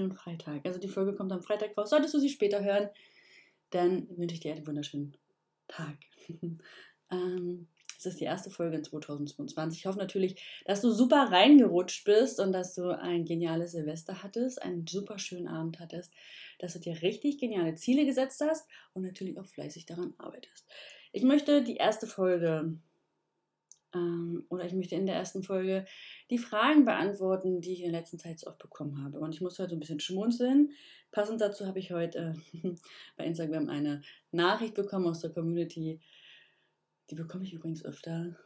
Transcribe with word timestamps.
wunderschönen 0.00 0.12
Freitag. 0.12 0.66
Also 0.66 0.80
die 0.80 0.88
Folge 0.88 1.14
kommt 1.14 1.32
am 1.32 1.42
Freitag 1.42 1.76
raus. 1.76 1.90
Solltest 1.90 2.14
du 2.14 2.18
sie 2.18 2.28
später 2.28 2.64
hören, 2.64 2.88
dann 3.70 4.08
wünsche 4.16 4.34
ich 4.34 4.40
dir 4.40 4.54
einen 4.54 4.66
wunderschönen 4.66 5.16
Tag. 5.68 5.96
ähm, 7.10 7.68
es 7.98 8.06
ist 8.06 8.20
die 8.20 8.24
erste 8.24 8.50
Folge 8.50 8.76
in 8.76 8.84
2022. 8.84 9.80
Ich 9.80 9.86
hoffe 9.86 9.98
natürlich, 9.98 10.42
dass 10.64 10.80
du 10.80 10.90
super 10.90 11.30
reingerutscht 11.30 12.04
bist 12.04 12.40
und 12.40 12.52
dass 12.52 12.74
du 12.74 12.88
ein 12.88 13.26
geniales 13.26 13.72
Silvester 13.72 14.22
hattest, 14.22 14.62
einen 14.62 14.86
super 14.86 15.18
schönen 15.18 15.48
Abend 15.48 15.80
hattest, 15.80 16.10
dass 16.58 16.72
du 16.72 16.78
dir 16.78 17.02
richtig 17.02 17.38
geniale 17.38 17.74
Ziele 17.74 18.06
gesetzt 18.06 18.40
hast 18.40 18.66
und 18.94 19.02
natürlich 19.02 19.38
auch 19.38 19.46
fleißig 19.46 19.84
daran 19.84 20.14
arbeitest. 20.16 20.66
Ich 21.12 21.24
möchte 21.24 21.62
die 21.62 21.76
erste 21.76 22.06
Folge 22.06 22.78
oder 24.48 24.64
ich 24.64 24.72
möchte 24.72 24.94
in 24.94 25.06
der 25.06 25.16
ersten 25.16 25.42
Folge 25.42 25.84
die 26.30 26.38
Fragen 26.38 26.84
beantworten, 26.84 27.60
die 27.60 27.72
ich 27.72 27.82
in 27.82 27.92
der 27.92 28.00
letzten 28.00 28.18
Zeit 28.18 28.38
so 28.38 28.46
oft 28.48 28.58
bekommen 28.58 29.02
habe. 29.02 29.18
Und 29.18 29.34
ich 29.34 29.40
muss 29.40 29.58
heute 29.58 29.74
ein 29.74 29.80
bisschen 29.80 30.00
schmunzeln. 30.00 30.70
Passend 31.10 31.40
dazu 31.40 31.66
habe 31.66 31.80
ich 31.80 31.90
heute 31.90 32.36
bei 33.16 33.24
Instagram 33.24 33.68
eine 33.68 34.02
Nachricht 34.30 34.74
bekommen 34.74 35.06
aus 35.06 35.20
der 35.20 35.30
Community. 35.30 36.00
Die 37.10 37.14
bekomme 37.16 37.44
ich 37.44 37.52
übrigens 37.52 37.84
öfter. 37.84 38.36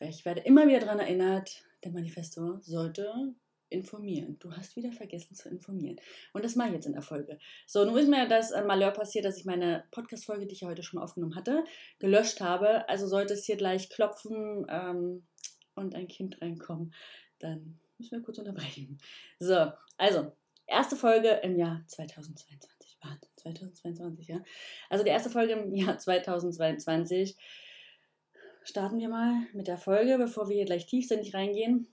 Ich 0.00 0.24
werde 0.24 0.42
immer 0.42 0.66
wieder 0.66 0.80
daran 0.80 0.98
erinnert, 0.98 1.64
der 1.84 1.92
Manifestor 1.92 2.60
sollte 2.60 3.34
informieren. 3.72 4.38
Du 4.38 4.52
hast 4.52 4.76
wieder 4.76 4.92
vergessen 4.92 5.34
zu 5.34 5.48
informieren. 5.48 5.96
Und 6.32 6.44
das 6.44 6.56
mache 6.56 6.68
ich 6.68 6.74
jetzt 6.74 6.86
in 6.86 6.92
der 6.92 7.02
Folge. 7.02 7.38
So, 7.66 7.84
nun 7.84 7.96
ist 7.98 8.08
mir 8.08 8.28
das 8.28 8.50
äh, 8.50 8.62
Malheur 8.64 8.92
passiert, 8.92 9.24
dass 9.24 9.38
ich 9.38 9.44
meine 9.44 9.84
Podcast-Folge, 9.90 10.46
die 10.46 10.54
ich 10.54 10.60
ja 10.60 10.68
heute 10.68 10.82
schon 10.82 11.00
aufgenommen 11.00 11.34
hatte, 11.34 11.64
gelöscht 11.98 12.40
habe. 12.40 12.88
Also 12.88 13.06
sollte 13.06 13.34
es 13.34 13.44
hier 13.44 13.56
gleich 13.56 13.90
klopfen 13.90 14.66
ähm, 14.68 15.26
und 15.74 15.94
ein 15.94 16.08
Kind 16.08 16.40
reinkommen, 16.42 16.94
dann 17.38 17.80
müssen 17.98 18.12
wir 18.12 18.22
kurz 18.22 18.38
unterbrechen. 18.38 18.98
So, 19.38 19.72
also, 19.96 20.32
erste 20.66 20.96
Folge 20.96 21.40
im 21.42 21.56
Jahr 21.56 21.82
2022. 21.86 22.98
Warte, 23.02 23.28
2022, 23.36 24.28
ja. 24.28 24.42
Also 24.88 25.04
die 25.04 25.10
erste 25.10 25.30
Folge 25.30 25.54
im 25.54 25.74
Jahr 25.74 25.98
2022. 25.98 27.36
Starten 28.64 28.98
wir 28.98 29.08
mal 29.08 29.46
mit 29.54 29.66
der 29.66 29.78
Folge, 29.78 30.18
bevor 30.18 30.48
wir 30.48 30.54
hier 30.54 30.64
gleich 30.64 30.86
tiefsinnig 30.86 31.34
reingehen. 31.34 31.88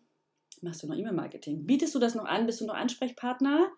Machst 0.61 0.83
du 0.83 0.87
noch 0.87 0.95
E-Mail-Marketing? 0.95 1.65
Bietest 1.65 1.95
du 1.95 1.99
das 1.99 2.15
noch 2.15 2.25
an? 2.25 2.45
Bist 2.45 2.61
du 2.61 2.65
noch 2.65 2.75
Ansprechpartner? 2.75 3.71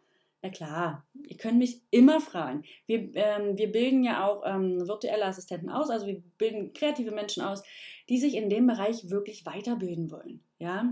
Na 0.44 0.50
klar, 0.50 1.06
ihr 1.28 1.38
könnt 1.38 1.60
mich 1.60 1.82
immer 1.92 2.20
fragen. 2.20 2.64
Wir, 2.88 3.16
ähm, 3.16 3.58
wir 3.58 3.72
bilden 3.72 4.04
ja 4.04 4.28
auch 4.28 4.42
ähm, 4.44 4.88
virtuelle 4.88 5.26
Assistenten 5.26 5.70
aus, 5.70 5.92
also 5.92 6.08
wir 6.08 6.24
bilden 6.40 6.74
kreative 6.74 7.12
Menschen 7.12 7.44
aus, 7.44 7.62
die 8.10 8.18
sich 8.18 8.36
in 8.36 8.50
dem 8.50 8.66
Bereich 8.66 9.12
wirklich 9.12 9.46
weiterbilden 9.46 10.10
wollen. 10.10 10.44
Ja? 10.58 10.92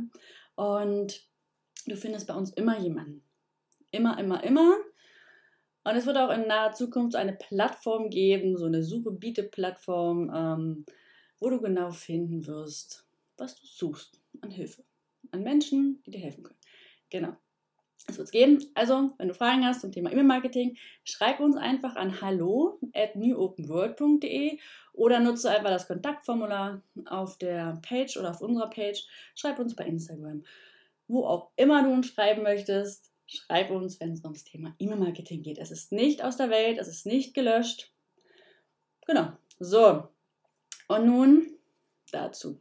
Und 0.54 1.28
du 1.88 1.96
findest 1.96 2.28
bei 2.28 2.36
uns 2.36 2.52
immer 2.52 2.78
jemanden. 2.78 3.24
Immer, 3.90 4.20
immer, 4.20 4.44
immer. 4.44 4.76
Und 5.84 5.96
es 5.96 6.06
wird 6.06 6.18
auch 6.18 6.30
in 6.30 6.46
naher 6.46 6.74
Zukunft 6.74 7.16
eine 7.16 7.34
Plattform 7.34 8.12
geben, 8.12 8.56
so 8.56 8.66
eine 8.66 8.84
Suche-Biete-Plattform, 8.84 10.32
ähm, 10.32 10.86
wo 11.40 11.50
du 11.50 11.60
genau 11.60 11.90
finden 11.90 12.46
wirst, 12.46 13.08
was 13.38 13.60
du 13.60 13.66
suchst 13.66 14.22
an 14.42 14.52
Hilfe 14.52 14.84
an 15.32 15.44
Menschen, 15.44 16.02
die 16.06 16.12
dir 16.12 16.20
helfen 16.20 16.44
können. 16.44 16.60
Genau. 17.10 17.36
Das 18.08 18.18
wird 18.18 18.26
es 18.26 18.32
geben. 18.32 18.66
Also, 18.74 19.12
wenn 19.18 19.28
du 19.28 19.34
Fragen 19.34 19.66
hast 19.66 19.82
zum 19.82 19.92
Thema 19.92 20.12
E-Mail-Marketing, 20.12 20.78
schreib 21.04 21.40
uns 21.40 21.56
einfach 21.56 21.96
an 21.96 22.22
hallo 22.22 22.80
at 22.94 23.16
newopenworld.de 23.16 24.58
oder 24.94 25.20
nutze 25.20 25.52
einfach 25.52 25.70
das 25.70 25.88
Kontaktformular 25.88 26.82
auf 27.06 27.38
der 27.38 27.80
Page 27.88 28.18
oder 28.18 28.32
auf 28.32 28.42
unserer 28.42 28.70
Page. 28.70 29.06
Schreib 29.36 29.60
uns 29.60 29.76
bei 29.76 29.86
Instagram. 29.86 30.44
Wo 31.08 31.26
auch 31.26 31.52
immer 31.56 31.84
du 31.84 31.92
uns 31.92 32.08
schreiben 32.08 32.44
möchtest, 32.44 33.12
schreib 33.28 33.70
uns, 33.70 34.00
wenn 34.00 34.14
es 34.14 34.24
ums 34.24 34.44
Thema 34.44 34.76
E-Mail-Marketing 34.80 35.44
geht. 35.44 35.60
Es 35.60 35.70
ist 35.70 35.92
nicht 35.92 36.24
aus 36.24 36.38
der 36.38 36.50
Welt, 36.50 36.80
es 36.80 36.88
ist 36.88 37.06
nicht 37.06 37.36
gelöscht. 37.36 37.94
Genau. 39.06 39.34
So. 39.60 40.08
Und 40.88 41.06
nun 41.06 41.58
dazu 42.12 42.60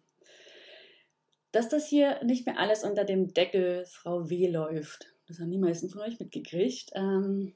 dass 1.52 1.68
das 1.68 1.86
hier 1.86 2.22
nicht 2.24 2.46
mehr 2.46 2.58
alles 2.58 2.84
unter 2.84 3.04
dem 3.04 3.32
Deckel 3.32 3.86
Frau 3.86 4.28
W 4.28 4.48
läuft. 4.48 5.06
Das 5.26 5.38
haben 5.40 5.50
die 5.50 5.58
meisten 5.58 5.88
von 5.88 6.02
euch 6.02 6.18
mitgekriegt, 6.18 6.90
ähm, 6.94 7.54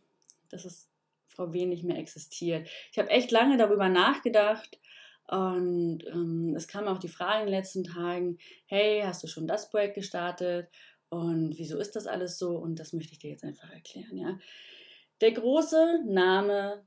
dass 0.51 0.65
es 0.65 0.89
Frau 1.27 1.53
W 1.53 1.67
nicht 1.67 1.85
mehr 1.85 1.99
existiert. 1.99 2.69
Ich 2.91 2.99
habe 2.99 3.11
echt 3.11 3.31
lange 3.31 3.57
darüber 3.57 3.89
nachgedacht 3.89 4.79
und 5.27 6.05
ähm, 6.07 6.55
es 6.57 6.69
kam 6.69 6.87
auch 6.87 6.99
die 6.99 7.09
Frage 7.09 7.41
in 7.41 7.47
den 7.47 7.55
letzten 7.55 7.85
Tagen, 7.85 8.39
hey, 8.67 9.03
hast 9.05 9.23
du 9.23 9.27
schon 9.27 9.47
das 9.47 9.71
Projekt 9.71 9.95
gestartet 9.95 10.69
und 11.09 11.59
wieso 11.59 11.79
ist 11.79 11.97
das 11.97 12.07
alles 12.07 12.39
so? 12.39 12.57
Und 12.57 12.79
das 12.79 12.93
möchte 12.93 13.13
ich 13.13 13.19
dir 13.19 13.31
jetzt 13.31 13.45
einfach 13.45 13.71
erklären. 13.71 14.17
Ja? 14.17 14.39
Der 15.21 15.33
große 15.33 16.05
Name 16.07 16.85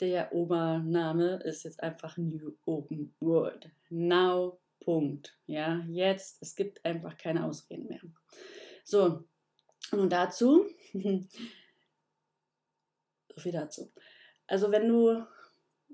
der 0.00 0.34
Obername 0.34 1.40
ist 1.44 1.62
jetzt 1.62 1.82
einfach 1.82 2.16
New 2.16 2.56
Open 2.64 3.14
World. 3.20 3.70
Now 3.90 4.58
Punkt. 4.84 5.36
Ja, 5.46 5.84
jetzt, 5.88 6.42
es 6.42 6.54
gibt 6.54 6.84
einfach 6.84 7.16
keine 7.16 7.44
Ausreden 7.44 7.86
mehr. 7.86 8.00
So, 8.84 9.24
und 9.92 10.10
dazu, 10.10 10.66
so 10.92 11.26
viel 13.38 13.52
dazu. 13.52 13.90
Also, 14.46 14.70
wenn 14.70 14.88
du 14.88 15.24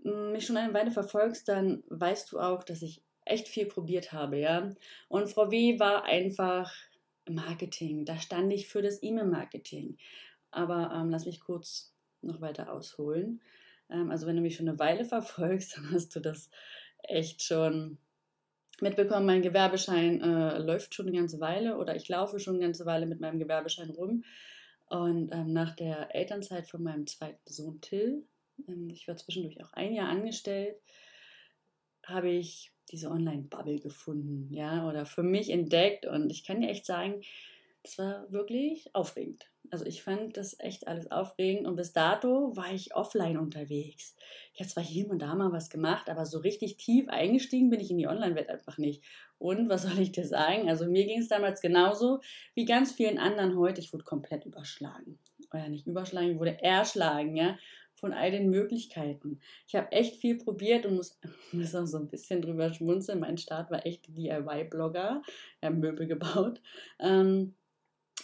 mich 0.03 0.47
schon 0.47 0.57
eine 0.57 0.75
Weile 0.75 0.91
verfolgst, 0.91 1.49
dann 1.49 1.85
weißt 1.89 2.33
du 2.33 2.41
auch, 2.41 2.65
dass 2.65 2.83
ich 2.83 3.03
echt 3.25 3.49
viel 3.49 3.67
probiert 3.67 4.13
habe, 4.13 4.39
ja. 4.39 4.75
Und 5.09 5.31
Frau 5.31 5.51
W. 5.51 5.79
war 5.79 6.05
einfach 6.05 6.73
Marketing. 7.29 8.05
Da 8.05 8.19
stand 8.19 8.53
ich 8.53 8.69
für 8.69 8.83
das 8.83 9.03
E-Mail-Marketing. 9.03 9.99
Aber 10.51 10.91
ähm, 10.95 11.11
lass 11.11 11.27
mich 11.27 11.41
kurz 11.41 11.95
noch 12.23 12.41
weiter 12.41 12.73
ausholen. 12.73 13.41
Ähm, 13.89 14.11
also, 14.11 14.27
wenn 14.27 14.37
du 14.37 14.43
mich 14.43 14.57
schon 14.57 14.69
eine 14.69 14.79
Weile 14.79 15.05
verfolgst, 15.17 15.77
dann 15.77 15.93
hast 15.93 16.17
du 16.17 16.21
das 16.21 16.51
echt 17.03 17.43
schon 17.43 17.99
mitbekommen, 18.83 19.27
mein 19.27 19.43
Gewerbeschein 19.43 20.21
äh, 20.23 20.59
läuft 20.59 20.95
schon 20.95 21.07
eine 21.07 21.17
ganze 21.17 21.41
Weile 21.41 21.77
oder 21.77 21.97
ich 21.97 22.09
laufe 22.09 22.39
schon 22.39 22.55
eine 22.55 22.65
ganze 22.65 22.87
Weile 22.87 23.07
mit 23.07 23.21
meinem 23.21 23.39
Gewerbeschein 23.39 23.91
rum. 23.91 24.25
Und 24.89 25.33
ähm, 25.33 25.53
nach 25.53 25.77
der 25.77 26.15
Elternzeit 26.15 26.69
von 26.69 26.83
meinem 26.83 27.07
zweiten 27.07 27.53
Sohn 27.53 27.81
Till, 27.81 28.25
ähm, 28.69 28.91
ich 28.91 29.07
war 29.07 29.17
zwischendurch 29.17 29.63
auch 29.63 29.73
ein 29.73 29.95
Jahr 29.95 30.09
angestellt, 30.09 30.77
habe 32.05 32.31
ich 32.31 32.73
diese 32.91 33.11
Online-Bubble 33.11 33.79
gefunden, 33.79 34.53
ja, 34.53 34.89
oder 34.89 35.07
für 35.07 35.23
mich 35.23 35.51
entdeckt. 35.51 36.07
Und 36.07 36.31
ich 36.31 36.45
kann 36.45 36.61
dir 36.61 36.69
echt 36.69 36.87
sagen, 36.87 37.23
das 37.83 37.99
war 37.99 38.31
wirklich 38.31 38.95
aufregend. 38.95 39.47
Also 39.71 39.87
ich 39.87 40.03
fand 40.03 40.37
das 40.37 40.59
echt 40.59 40.89
alles 40.89 41.11
aufregend 41.11 41.67
und 41.67 41.77
bis 41.77 41.93
dato 41.93 42.57
war 42.57 42.73
ich 42.73 42.95
offline 42.95 43.39
unterwegs. 43.39 44.17
Ich 44.53 44.61
habe 44.61 44.69
zwar 44.69 44.83
hier 44.83 45.09
und 45.09 45.21
da 45.21 45.35
mal 45.35 45.53
was 45.53 45.71
gemacht, 45.71 46.11
aber 46.11 46.27
so 46.27 46.39
richtig 46.39 46.77
tief 46.77 47.09
eingestiegen 47.09 47.71
bin 47.71 47.81
ich 47.81 47.91
in 47.91 47.99
die 47.99 48.09
Online-Welt 48.09 48.49
einfach 48.49 48.79
nicht. 48.79 49.05
Und 49.39 49.69
was 49.69 49.83
soll 49.83 49.99
ich 49.99 50.13
dir 50.13 50.27
sagen? 50.27 50.69
Also 50.69 50.87
mir 50.87 51.07
ging 51.07 51.21
es 51.21 51.29
damals 51.29 51.61
genauso 51.61 52.21
wie 52.55 52.65
ganz 52.65 52.93
vielen 52.93 53.19
anderen 53.19 53.57
heute. 53.57 53.81
Ich 53.81 53.93
wurde 53.93 54.05
komplett 54.05 54.45
überschlagen. 54.45 55.19
Oder 55.53 55.69
nicht 55.69 55.87
überschlagen, 55.87 56.33
ich 56.33 56.39
wurde 56.39 56.63
erschlagen, 56.63 57.37
ja, 57.37 57.57
von 57.95 58.13
all 58.13 58.31
den 58.31 58.51
Möglichkeiten. 58.51 59.41
Ich 59.67 59.75
habe 59.75 59.93
echt 59.93 60.17
viel 60.17 60.39
probiert 60.39 60.87
und 60.87 60.97
muss, 60.97 61.19
muss 61.53 61.75
auch 61.75 61.87
so 61.87 61.99
ein 61.99 62.09
bisschen 62.09 62.43
drüber 62.43 62.73
schmunzeln. 62.73 63.21
Mein 63.21 63.39
Start 63.39 63.71
war 63.71 63.87
echt 63.87 64.09
DIY-Blogger, 64.09 65.23
ich 65.27 65.67
habe 65.67 65.77
Möbel 65.77 66.07
gebaut. 66.07 66.61
Ähm, 66.99 67.55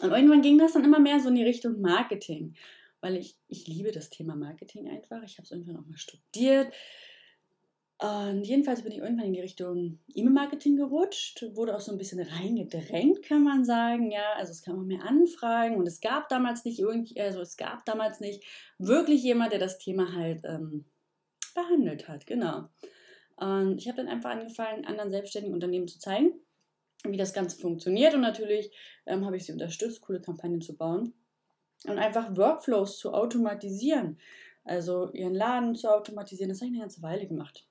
und 0.01 0.11
irgendwann 0.11 0.43
ging 0.43 0.59
das 0.59 0.73
dann 0.73 0.85
immer 0.85 0.99
mehr 0.99 1.21
so 1.21 1.29
in 1.29 1.35
die 1.35 1.45
Richtung 1.45 1.81
Marketing, 1.81 2.55
weil 3.01 3.17
ich, 3.17 3.37
ich 3.49 3.67
liebe 3.67 3.93
das 3.93 4.11
Thema 4.11 4.37
Marketing 4.37 4.89
einfach. 4.89 5.23
Ich 5.23 5.39
habe 5.39 5.45
es 5.45 5.51
irgendwann 5.51 5.77
auch 5.77 5.87
mal 5.87 5.97
studiert. 5.97 6.73
Und 7.99 8.43
jedenfalls 8.45 8.83
bin 8.83 8.93
ich 8.93 8.99
irgendwann 8.99 9.29
in 9.29 9.33
die 9.33 9.41
Richtung 9.41 10.01
E-Mail-Marketing 10.15 10.77
gerutscht, 10.77 11.47
wurde 11.55 11.75
auch 11.75 11.81
so 11.81 11.93
ein 11.93 11.99
bisschen 11.99 12.21
reingedrängt, 12.21 13.23
kann 13.23 13.43
man 13.43 13.65
sagen. 13.65 14.11
Ja, 14.11 14.35
also 14.37 14.53
es 14.53 14.63
kamen 14.63 14.87
mehr 14.87 15.03
Anfragen 15.03 15.77
und 15.77 15.87
es 15.87 16.03
gab 16.03 16.29
damals 16.29 16.67
nicht 16.67 16.79
irgendwie, 16.79 17.19
also 17.19 17.41
es 17.41 17.57
gab 17.57 17.87
damals 17.87 18.21
nicht 18.21 18.45
wirklich 18.79 19.23
jemand, 19.23 19.53
der 19.53 19.61
das 19.61 19.79
Thema 19.79 20.13
halt 20.13 20.45
ähm, 20.45 20.85
behandelt 21.55 22.07
hat, 22.07 22.27
genau. 22.27 22.69
Und 23.37 23.79
ich 23.79 23.89
habe 23.89 23.97
dann 23.97 24.09
einfach 24.09 24.31
angefangen, 24.31 24.85
anderen 24.85 25.11
selbstständigen 25.11 25.55
Unternehmen 25.55 25.89
zu 25.89 25.99
zeigen, 25.99 26.35
wie 27.05 27.17
das 27.17 27.33
Ganze 27.33 27.59
funktioniert. 27.59 28.15
Und 28.15 28.21
natürlich 28.21 28.71
ähm, 29.07 29.25
habe 29.25 29.37
ich 29.37 29.47
sie 29.47 29.53
unterstützt, 29.53 30.01
coole 30.01 30.21
Kampagnen 30.21 30.61
zu 30.61 30.77
bauen 30.77 31.13
und 31.87 31.99
einfach 31.99 32.37
Workflows 32.37 32.99
zu 32.99 33.13
automatisieren. 33.13 34.19
Also 34.65 35.13
ihren 35.13 35.35
Laden 35.35 35.75
zu 35.77 35.93
automatisieren. 35.93 36.49
Das 36.49 36.61
habe 36.61 36.69
ich 36.69 36.75
eine 36.75 36.83
ganze 36.83 37.03
Weile 37.03 37.27
gemacht. 37.27 37.67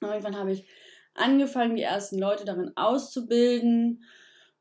Und 0.00 0.08
irgendwann 0.08 0.38
habe 0.38 0.52
ich 0.52 0.66
angefangen, 1.14 1.76
die 1.76 1.82
ersten 1.82 2.18
Leute 2.18 2.44
darin 2.44 2.72
auszubilden. 2.76 4.04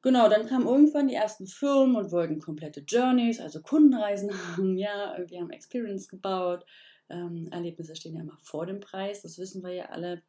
Genau, 0.01 0.29
dann 0.29 0.47
kamen 0.47 0.67
irgendwann 0.67 1.07
die 1.07 1.15
ersten 1.15 1.47
Firmen 1.47 1.95
und 1.95 2.11
wollten 2.11 2.39
komplette 2.39 2.81
Journeys, 2.81 3.39
also 3.39 3.61
Kundenreisen 3.61 4.31
haben. 4.57 4.77
Ja, 4.77 5.17
wir 5.27 5.39
haben 5.39 5.51
Experience 5.51 6.07
gebaut. 6.07 6.65
Ähm, 7.09 7.49
Erlebnisse 7.51 7.95
stehen 7.95 8.15
ja 8.15 8.21
immer 8.21 8.37
vor 8.41 8.65
dem 8.65 8.79
Preis. 8.79 9.21
Das 9.21 9.37
wissen 9.37 9.63
wir 9.63 9.73
ja 9.73 9.85
alle. 9.85 10.23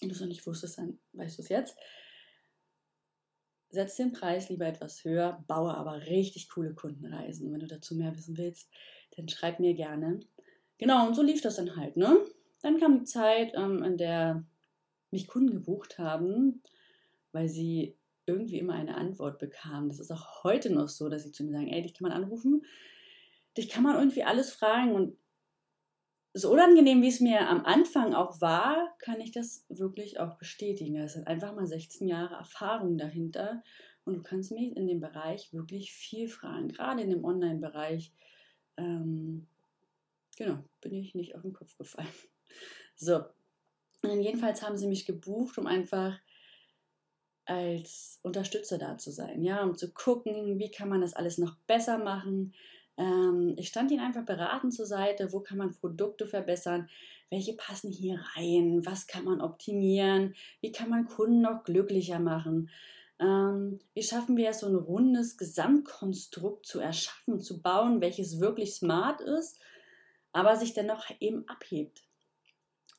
Wenn 0.00 0.08
du 0.08 0.14
es 0.14 0.20
noch 0.20 0.28
nicht 0.28 0.46
wusstest, 0.46 0.78
dann 0.78 0.98
weißt 1.12 1.38
du 1.38 1.42
es 1.42 1.48
jetzt. 1.48 1.76
Setze 3.70 4.02
den 4.02 4.12
Preis 4.12 4.48
lieber 4.48 4.66
etwas 4.66 5.04
höher, 5.04 5.44
baue 5.46 5.74
aber 5.74 6.06
richtig 6.06 6.48
coole 6.50 6.74
Kundenreisen. 6.74 7.52
Wenn 7.52 7.60
du 7.60 7.66
dazu 7.66 7.94
mehr 7.94 8.16
wissen 8.16 8.36
willst, 8.36 8.68
dann 9.16 9.28
schreib 9.28 9.60
mir 9.60 9.74
gerne. 9.74 10.20
Genau, 10.78 11.06
und 11.06 11.14
so 11.14 11.22
lief 11.22 11.40
das 11.40 11.56
dann 11.56 11.76
halt, 11.76 11.96
ne? 11.96 12.18
Dann 12.62 12.78
kam 12.78 12.98
die 12.98 13.04
Zeit, 13.04 13.52
ähm, 13.54 13.82
in 13.82 13.96
der 13.96 14.44
mich 15.10 15.26
Kunden 15.26 15.52
gebucht 15.52 15.98
haben, 15.98 16.62
weil 17.32 17.48
sie 17.48 17.96
irgendwie 18.26 18.58
immer 18.58 18.74
eine 18.74 18.96
Antwort 18.96 19.38
bekamen. 19.38 19.88
Das 19.88 19.98
ist 19.98 20.10
auch 20.10 20.44
heute 20.44 20.72
noch 20.72 20.88
so, 20.88 21.08
dass 21.08 21.24
sie 21.24 21.32
zu 21.32 21.44
mir 21.44 21.52
sagen, 21.52 21.68
ey, 21.68 21.82
dich 21.82 21.94
kann 21.94 22.08
man 22.08 22.12
anrufen, 22.12 22.64
dich 23.56 23.68
kann 23.68 23.82
man 23.82 23.96
irgendwie 23.96 24.24
alles 24.24 24.52
fragen 24.52 24.92
und 24.92 25.16
so 26.32 26.52
unangenehm, 26.52 27.02
wie 27.02 27.08
es 27.08 27.20
mir 27.20 27.48
am 27.48 27.64
Anfang 27.64 28.14
auch 28.14 28.40
war, 28.40 28.94
kann 28.98 29.20
ich 29.20 29.32
das 29.32 29.64
wirklich 29.68 30.20
auch 30.20 30.36
bestätigen. 30.36 30.96
Es 30.96 31.14
sind 31.14 31.26
einfach 31.26 31.54
mal 31.54 31.66
16 31.66 32.06
Jahre 32.06 32.34
Erfahrung 32.34 32.98
dahinter 32.98 33.62
und 34.04 34.14
du 34.14 34.22
kannst 34.22 34.52
mich 34.52 34.76
in 34.76 34.86
dem 34.86 35.00
Bereich 35.00 35.52
wirklich 35.52 35.92
viel 35.92 36.28
fragen, 36.28 36.68
gerade 36.68 37.02
in 37.02 37.10
dem 37.10 37.24
Online-Bereich. 37.24 38.12
Ähm, 38.76 39.48
genau, 40.36 40.64
bin 40.80 40.94
ich 40.94 41.14
nicht 41.14 41.34
auf 41.34 41.42
den 41.42 41.52
Kopf 41.52 41.76
gefallen. 41.76 42.08
So, 43.02 43.22
und 44.02 44.20
jedenfalls 44.20 44.60
haben 44.60 44.76
sie 44.76 44.86
mich 44.86 45.06
gebucht, 45.06 45.56
um 45.56 45.66
einfach 45.66 46.18
als 47.46 48.20
Unterstützer 48.22 48.76
da 48.76 48.98
zu 48.98 49.10
sein, 49.10 49.42
ja, 49.42 49.62
um 49.62 49.74
zu 49.74 49.92
gucken, 49.94 50.58
wie 50.58 50.70
kann 50.70 50.90
man 50.90 51.00
das 51.00 51.14
alles 51.14 51.38
noch 51.38 51.56
besser 51.66 51.96
machen, 51.96 52.54
ich 53.56 53.68
stand 53.68 53.90
ihnen 53.90 54.04
einfach 54.04 54.24
beratend 54.24 54.74
zur 54.74 54.86
Seite, 54.86 55.32
wo 55.32 55.40
kann 55.40 55.58
man 55.58 55.74
Produkte 55.74 56.26
verbessern, 56.26 56.88
welche 57.30 57.54
passen 57.54 57.90
hier 57.90 58.20
rein, 58.36 58.84
was 58.84 59.06
kann 59.06 59.24
man 59.24 59.40
optimieren, 59.40 60.34
wie 60.60 60.72
kann 60.72 60.90
man 60.90 61.06
Kunden 61.06 61.40
noch 61.40 61.64
glücklicher 61.64 62.18
machen. 62.18 62.70
Ähm, 63.20 63.80
wie 63.94 64.02
schaffen 64.02 64.36
wir 64.36 64.50
es, 64.50 64.60
so 64.60 64.66
ein 64.66 64.74
rundes 64.74 65.36
Gesamtkonstrukt 65.36 66.66
zu 66.66 66.80
erschaffen, 66.80 67.38
zu 67.38 67.60
bauen, 67.62 68.00
welches 68.00 68.40
wirklich 68.40 68.74
smart 68.74 69.20
ist, 69.20 69.58
aber 70.32 70.56
sich 70.56 70.74
dennoch 70.74 71.04
eben 71.20 71.46
abhebt. 71.48 72.02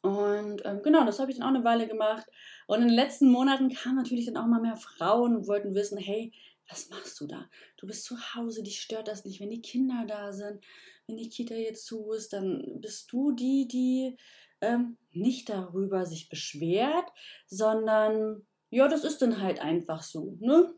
Und 0.01 0.63
ähm, 0.65 0.81
genau, 0.83 1.05
das 1.05 1.19
habe 1.19 1.31
ich 1.31 1.37
dann 1.37 1.45
auch 1.45 1.55
eine 1.55 1.63
Weile 1.63 1.87
gemacht. 1.87 2.25
Und 2.65 2.81
in 2.81 2.87
den 2.87 2.95
letzten 2.95 3.31
Monaten 3.31 3.69
kamen 3.69 3.97
natürlich 3.97 4.25
dann 4.25 4.37
auch 4.37 4.47
mal 4.47 4.61
mehr 4.61 4.77
Frauen 4.77 5.35
und 5.35 5.47
wollten 5.47 5.75
wissen, 5.75 5.97
hey, 5.97 6.31
was 6.71 6.89
machst 6.89 7.19
du 7.19 7.27
da? 7.27 7.49
Du 7.77 7.85
bist 7.85 8.05
zu 8.05 8.17
Hause, 8.35 8.63
dich 8.63 8.81
stört 8.81 9.07
das 9.07 9.25
nicht, 9.25 9.41
wenn 9.41 9.49
die 9.49 9.61
Kinder 9.61 10.05
da 10.07 10.31
sind, 10.31 10.63
wenn 11.07 11.17
die 11.17 11.29
Kita 11.29 11.55
jetzt 11.55 11.85
zu 11.85 12.11
ist, 12.13 12.33
dann 12.33 12.79
bist 12.79 13.11
du 13.11 13.33
die, 13.33 13.67
die 13.67 14.17
ähm, 14.61 14.97
nicht 15.11 15.49
darüber 15.49 16.05
sich 16.05 16.29
beschwert, 16.29 17.09
sondern 17.47 18.45
ja, 18.69 18.87
das 18.87 19.03
ist 19.03 19.21
dann 19.21 19.41
halt 19.41 19.59
einfach 19.59 20.01
so, 20.01 20.37
ne? 20.39 20.73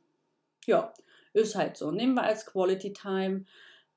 Ja, 0.66 0.94
ist 1.34 1.56
halt 1.56 1.78
so. 1.78 1.92
Nehmen 1.92 2.16
wir 2.16 2.24
als 2.24 2.46
Quality 2.46 2.94
Time. 2.94 3.46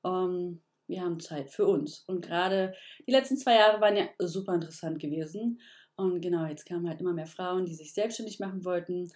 Ähm, 0.03 0.61
wir 0.87 1.01
haben 1.01 1.19
Zeit 1.19 1.49
für 1.49 1.65
uns. 1.65 2.03
Und 2.07 2.25
gerade 2.25 2.73
die 3.07 3.11
letzten 3.11 3.37
zwei 3.37 3.55
Jahre 3.55 3.81
waren 3.81 3.95
ja 3.95 4.07
super 4.19 4.53
interessant 4.53 4.99
gewesen. 4.99 5.61
Und 5.95 6.21
genau, 6.21 6.45
jetzt 6.45 6.65
kamen 6.65 6.87
halt 6.87 7.01
immer 7.01 7.13
mehr 7.13 7.25
Frauen, 7.25 7.65
die 7.65 7.73
sich 7.73 7.93
selbstständig 7.93 8.39
machen 8.39 8.63
wollten, 8.63 9.11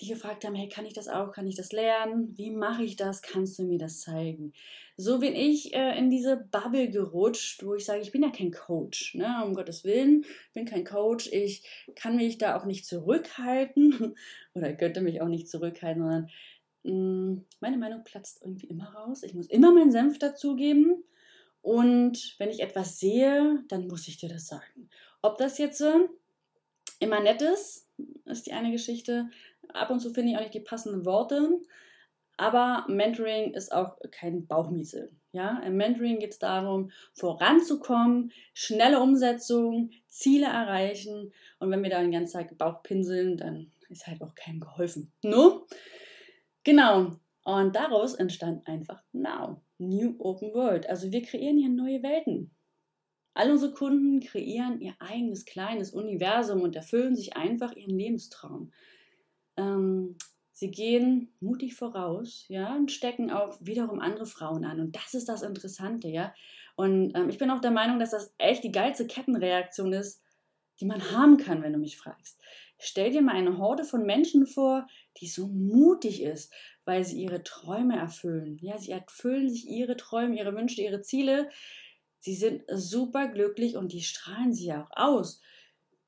die 0.00 0.08
gefragt 0.08 0.44
haben, 0.44 0.54
hey, 0.54 0.68
kann 0.68 0.84
ich 0.84 0.92
das 0.92 1.08
auch? 1.08 1.32
Kann 1.32 1.46
ich 1.46 1.54
das 1.54 1.72
lernen? 1.72 2.36
Wie 2.36 2.50
mache 2.50 2.84
ich 2.84 2.96
das? 2.96 3.22
Kannst 3.22 3.58
du 3.58 3.64
mir 3.64 3.78
das 3.78 4.00
zeigen? 4.00 4.52
So 4.96 5.18
bin 5.18 5.34
ich 5.34 5.74
äh, 5.74 5.98
in 5.98 6.10
diese 6.10 6.36
Bubble 6.36 6.90
gerutscht, 6.90 7.64
wo 7.64 7.74
ich 7.74 7.84
sage, 7.84 8.00
ich 8.00 8.12
bin 8.12 8.22
ja 8.22 8.30
kein 8.30 8.50
Coach, 8.50 9.14
ne? 9.14 9.42
um 9.44 9.54
Gottes 9.54 9.84
Willen, 9.84 10.24
ich 10.24 10.52
bin 10.54 10.64
kein 10.64 10.84
Coach, 10.84 11.28
ich 11.32 11.66
kann 11.94 12.16
mich 12.16 12.38
da 12.38 12.58
auch 12.58 12.64
nicht 12.64 12.86
zurückhalten 12.86 14.14
oder 14.54 14.72
könnte 14.74 15.00
mich 15.00 15.20
auch 15.20 15.28
nicht 15.28 15.48
zurückhalten, 15.48 16.02
sondern 16.02 16.30
mh, 16.84 16.92
mm, 16.92 17.44
meine 17.60 17.76
Meinung 17.76 18.04
platzt 18.04 18.40
irgendwie 18.42 18.68
immer 18.68 18.94
raus. 18.94 19.22
Ich 19.22 19.34
muss 19.34 19.48
immer 19.48 19.72
meinen 19.72 19.92
Senf 19.92 20.18
dazugeben 20.18 21.04
und 21.60 22.36
wenn 22.38 22.50
ich 22.50 22.60
etwas 22.60 22.98
sehe, 23.00 23.64
dann 23.68 23.88
muss 23.88 24.08
ich 24.08 24.18
dir 24.18 24.28
das 24.28 24.46
sagen. 24.46 24.88
Ob 25.20 25.36
das 25.36 25.58
jetzt 25.58 25.80
äh, 25.80 26.08
immer 27.00 27.20
nett 27.20 27.42
ist, 27.42 27.88
ist 28.24 28.46
die 28.46 28.52
eine 28.52 28.70
Geschichte. 28.70 29.30
Ab 29.72 29.90
und 29.90 30.00
zu 30.00 30.12
finde 30.12 30.32
ich 30.32 30.36
auch 30.36 30.42
nicht 30.42 30.54
die 30.54 30.60
passenden 30.60 31.04
Worte. 31.04 31.60
Aber 32.36 32.84
Mentoring 32.88 33.54
ist 33.54 33.72
auch 33.72 33.96
kein 34.10 34.46
Bauchmiesel. 34.46 35.10
Ja? 35.32 35.60
Im 35.60 35.76
Mentoring 35.76 36.18
geht 36.18 36.32
es 36.32 36.38
darum, 36.38 36.90
voranzukommen, 37.14 38.30
schnelle 38.52 39.00
Umsetzung, 39.00 39.90
Ziele 40.06 40.46
erreichen. 40.46 41.32
Und 41.58 41.70
wenn 41.70 41.82
wir 41.82 41.90
da 41.90 42.00
den 42.00 42.12
ganzen 42.12 42.38
Tag 42.38 42.56
Bauch 42.58 42.82
pinseln, 42.82 43.36
dann 43.36 43.70
ist 43.88 44.06
halt 44.06 44.22
auch 44.22 44.34
keinem 44.34 44.60
geholfen. 44.60 45.12
No? 45.22 45.66
Genau. 46.64 47.16
Und 47.44 47.76
daraus 47.76 48.14
entstand 48.14 48.66
einfach 48.66 49.02
Now, 49.12 49.62
New 49.78 50.16
Open 50.18 50.52
World. 50.52 50.88
Also 50.88 51.12
wir 51.12 51.22
kreieren 51.22 51.58
hier 51.58 51.70
neue 51.70 52.02
Welten. 52.02 52.50
All 53.34 53.50
unsere 53.50 53.72
Kunden 53.72 54.20
kreieren 54.20 54.80
ihr 54.80 54.94
eigenes 54.98 55.44
kleines 55.44 55.92
Universum 55.92 56.62
und 56.62 56.74
erfüllen 56.74 57.14
sich 57.14 57.36
einfach 57.36 57.76
ihren 57.76 57.96
Lebenstraum. 57.96 58.72
Ähm, 59.56 60.16
sie 60.52 60.70
gehen 60.70 61.32
mutig 61.40 61.74
voraus, 61.74 62.44
ja, 62.48 62.74
und 62.74 62.90
stecken 62.90 63.30
auch 63.30 63.58
wiederum 63.60 64.00
andere 64.00 64.26
Frauen 64.26 64.64
an. 64.64 64.80
Und 64.80 64.96
das 64.96 65.14
ist 65.14 65.28
das 65.28 65.42
Interessante, 65.42 66.08
ja. 66.08 66.34
Und 66.76 67.14
ähm, 67.16 67.28
ich 67.28 67.38
bin 67.38 67.50
auch 67.50 67.60
der 67.60 67.70
Meinung, 67.70 67.98
dass 67.98 68.10
das 68.10 68.34
echt 68.38 68.64
die 68.64 68.72
geilste 68.72 69.06
Kettenreaktion 69.06 69.92
ist, 69.92 70.22
die 70.80 70.84
man 70.84 71.10
haben 71.10 71.36
kann, 71.38 71.62
wenn 71.62 71.72
du 71.72 71.78
mich 71.78 71.96
fragst. 71.96 72.38
Stell 72.78 73.10
dir 73.10 73.22
mal 73.22 73.34
eine 73.34 73.58
Horde 73.58 73.84
von 73.84 74.04
Menschen 74.04 74.46
vor, 74.46 74.86
die 75.20 75.26
so 75.26 75.48
mutig 75.48 76.22
ist, 76.22 76.52
weil 76.84 77.04
sie 77.04 77.22
ihre 77.22 77.42
Träume 77.42 77.96
erfüllen. 77.96 78.58
Ja, 78.60 78.78
sie 78.78 78.92
erfüllen 78.92 79.48
sich 79.48 79.66
ihre 79.66 79.96
Träume, 79.96 80.36
ihre 80.36 80.54
Wünsche, 80.54 80.82
ihre 80.82 81.00
Ziele. 81.00 81.48
Sie 82.18 82.34
sind 82.34 82.64
super 82.68 83.28
glücklich 83.28 83.76
und 83.76 83.92
die 83.92 84.02
strahlen 84.02 84.52
sie 84.52 84.72
auch 84.74 84.90
aus. 84.94 85.40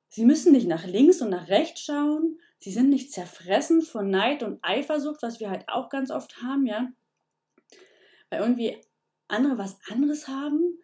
Sie 0.08 0.24
müssen 0.24 0.52
nicht 0.52 0.66
nach 0.66 0.86
links 0.86 1.22
und 1.22 1.30
nach 1.30 1.48
rechts 1.48 1.82
schauen. 1.82 2.38
Sie 2.60 2.70
sind 2.70 2.90
nicht 2.90 3.12
zerfressen 3.12 3.82
von 3.82 4.10
Neid 4.10 4.42
und 4.42 4.58
Eifersucht, 4.62 5.22
was 5.22 5.40
wir 5.40 5.50
halt 5.50 5.68
auch 5.68 5.88
ganz 5.90 6.10
oft 6.10 6.42
haben, 6.42 6.66
ja. 6.66 6.88
Weil 8.30 8.40
irgendwie 8.40 8.76
andere 9.28 9.58
was 9.58 9.78
anderes 9.88 10.28
haben 10.28 10.78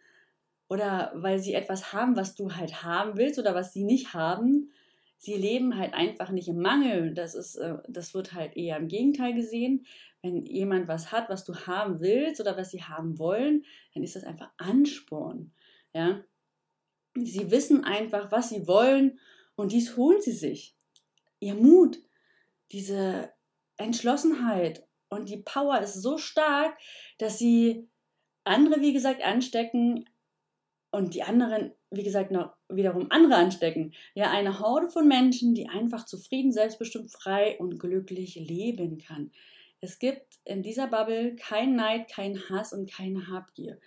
oder 0.69 1.13
weil 1.15 1.39
sie 1.39 1.55
etwas 1.55 1.93
haben, 1.93 2.17
was 2.17 2.35
du 2.37 2.55
halt 2.55 2.83
haben 2.83 3.17
willst 3.17 3.39
oder 3.39 3.55
was 3.55 3.73
sie 3.73 3.85
nicht 3.85 4.15
haben. 4.15 4.71
Sie 5.19 5.35
leben 5.35 5.77
halt 5.77 5.95
einfach 5.95 6.31
nicht 6.31 6.49
im 6.49 6.61
Mangel. 6.61 7.15
Das, 7.15 7.35
ist, 7.35 7.57
äh, 7.57 7.77
das 7.89 8.15
wird 8.15 8.35
halt 8.35 8.57
eher 8.57 8.77
im 8.77 8.89
Gegenteil 8.89 9.35
gesehen 9.35 9.87
wenn 10.25 10.47
jemand 10.47 10.89
was 10.89 11.13
hat, 11.13 11.29
was 11.29 11.45
du 11.45 11.55
haben 11.55 12.01
willst 12.01 12.41
oder 12.41 12.57
was 12.57 12.71
sie 12.71 12.83
haben 12.83 13.19
wollen, 13.19 13.67
dann 13.93 14.03
ist 14.03 14.17
das 14.17 14.25
einfach 14.25 14.49
Ansporn. 14.57 15.53
Ja? 15.93 16.25
Sie 17.15 17.51
wissen 17.51 17.85
einfach, 17.85 18.33
was 18.33 18.49
sie 18.49 18.67
wollen 18.67 19.21
und 19.55 19.71
dies 19.71 19.99
holen 19.99 20.23
sie 20.23 20.33
sich. 20.33 20.75
Ihr 21.45 21.55
Mut, 21.55 21.99
diese 22.73 23.31
Entschlossenheit 23.77 24.83
und 25.11 25.29
die 25.29 25.43
Power 25.43 25.79
ist 25.81 26.01
so 26.01 26.17
stark, 26.17 26.75
dass 27.19 27.39
sie 27.39 27.87
andere, 28.45 28.81
wie 28.81 28.95
gesagt, 28.95 29.23
anstecken 29.23 30.09
und 30.91 31.13
die 31.13 31.23
anderen, 31.23 31.73
wie 31.91 32.03
gesagt, 32.03 32.31
noch 32.31 32.55
wiederum 32.71 33.11
andere 33.11 33.35
anstecken. 33.35 33.93
Ja, 34.15 34.31
eine 34.31 34.59
Horde 34.59 34.89
von 34.89 35.07
Menschen, 35.07 35.55
die 35.55 35.69
einfach 35.69 36.07
zufrieden, 36.07 36.51
selbstbestimmt, 36.51 37.13
frei 37.13 37.59
und 37.59 37.79
glücklich 37.79 38.37
leben 38.37 38.97
kann. 38.97 39.31
Es 39.81 39.99
gibt 39.99 40.39
in 40.45 40.63
dieser 40.63 40.87
Bubble 40.87 41.37
kein 41.37 41.77
Neid, 41.77 42.09
kein 42.09 42.41
Hass 42.49 42.73
und 42.73 42.91
keine 42.91 43.29
Habgier. 43.29 43.79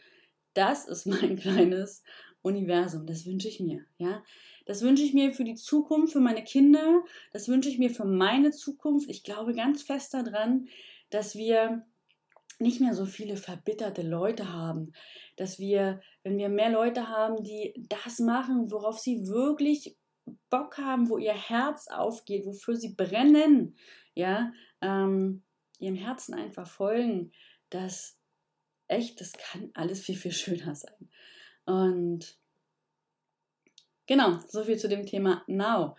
Das 0.54 0.88
ist 0.88 1.08
mein 1.08 1.36
kleines 1.40 2.04
Universum. 2.44 3.08
Das 3.08 3.26
wünsche 3.26 3.48
ich 3.48 3.60
mir. 3.60 3.84
Ja, 3.98 4.24
das 4.68 4.82
wünsche 4.82 5.04
ich 5.04 5.14
mir 5.14 5.34
für 5.34 5.46
die 5.46 5.56
Zukunft, 5.56 6.12
für 6.12 6.20
meine 6.20 6.44
Kinder. 6.44 7.04
Das 7.32 7.48
wünsche 7.48 7.70
ich 7.70 7.80
mir 7.80 7.90
für 7.90 8.04
meine 8.04 8.52
Zukunft. 8.52 9.10
Ich 9.10 9.24
glaube 9.24 9.54
ganz 9.54 9.82
fest 9.82 10.14
daran, 10.14 10.68
dass 11.10 11.36
wir 11.36 11.86
nicht 12.60 12.82
mehr 12.82 12.94
so 12.94 13.06
viele 13.06 13.38
verbitterte 13.38 14.02
Leute 14.02 14.52
haben, 14.52 14.92
dass 15.38 15.58
wir, 15.58 16.02
wenn 16.24 16.38
wir 16.38 16.50
mehr 16.50 16.70
Leute 16.70 17.08
haben, 17.08 17.44
die 17.44 17.86
das 17.88 18.20
machen, 18.20 18.70
worauf 18.70 19.00
sie 19.00 19.28
wirklich 19.28 19.96
Bock 20.50 20.78
haben, 20.78 21.10
wo 21.10 21.18
ihr 21.18 21.34
Herz 21.34 21.88
aufgeht, 21.88 22.46
wofür 22.46 22.76
sie 22.76 22.94
brennen, 22.94 23.78
ja, 24.16 24.52
ähm, 24.82 25.44
ihrem 25.80 25.96
Herzen 25.96 26.34
einfach 26.34 26.68
folgen, 26.68 27.32
dass 27.70 28.20
echt, 28.88 29.22
das 29.22 29.32
kann 29.32 29.70
alles 29.76 30.02
viel, 30.02 30.18
viel 30.18 30.34
schöner 30.34 30.76
sein. 30.76 31.10
Und 31.66 32.38
genau, 34.08 34.40
so 34.48 34.64
viel 34.64 34.78
zu 34.78 34.90
dem 34.90 35.06
Thema 35.06 35.44
Now. 35.48 35.96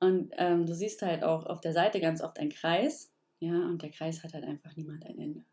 Und 0.00 0.32
ähm, 0.36 0.66
du 0.66 0.74
siehst 0.74 1.00
halt 1.02 1.22
auch 1.24 1.46
auf 1.46 1.60
der 1.60 1.72
Seite 1.72 2.00
ganz 2.00 2.20
oft 2.20 2.38
einen 2.38 2.50
Kreis, 2.50 3.12
ja, 3.38 3.52
und 3.52 3.82
der 3.82 3.90
Kreis 3.90 4.22
hat 4.22 4.34
halt 4.34 4.44
einfach 4.44 4.76
niemand 4.76 5.04
ein 5.06 5.18
Ende. 5.18 5.44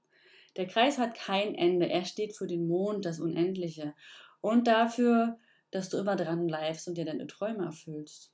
Der 0.55 0.67
Kreis 0.67 0.97
hat 0.97 1.15
kein 1.15 1.55
Ende. 1.55 1.89
Er 1.89 2.05
steht 2.05 2.35
für 2.35 2.47
den 2.47 2.67
Mond, 2.67 3.05
das 3.05 3.19
Unendliche. 3.19 3.93
Und 4.41 4.67
dafür, 4.67 5.37
dass 5.71 5.89
du 5.89 5.97
immer 5.97 6.15
dran 6.15 6.45
bleibst 6.45 6.87
und 6.87 6.97
dir 6.97 7.05
deine 7.05 7.27
Träume 7.27 7.65
erfüllst. 7.65 8.31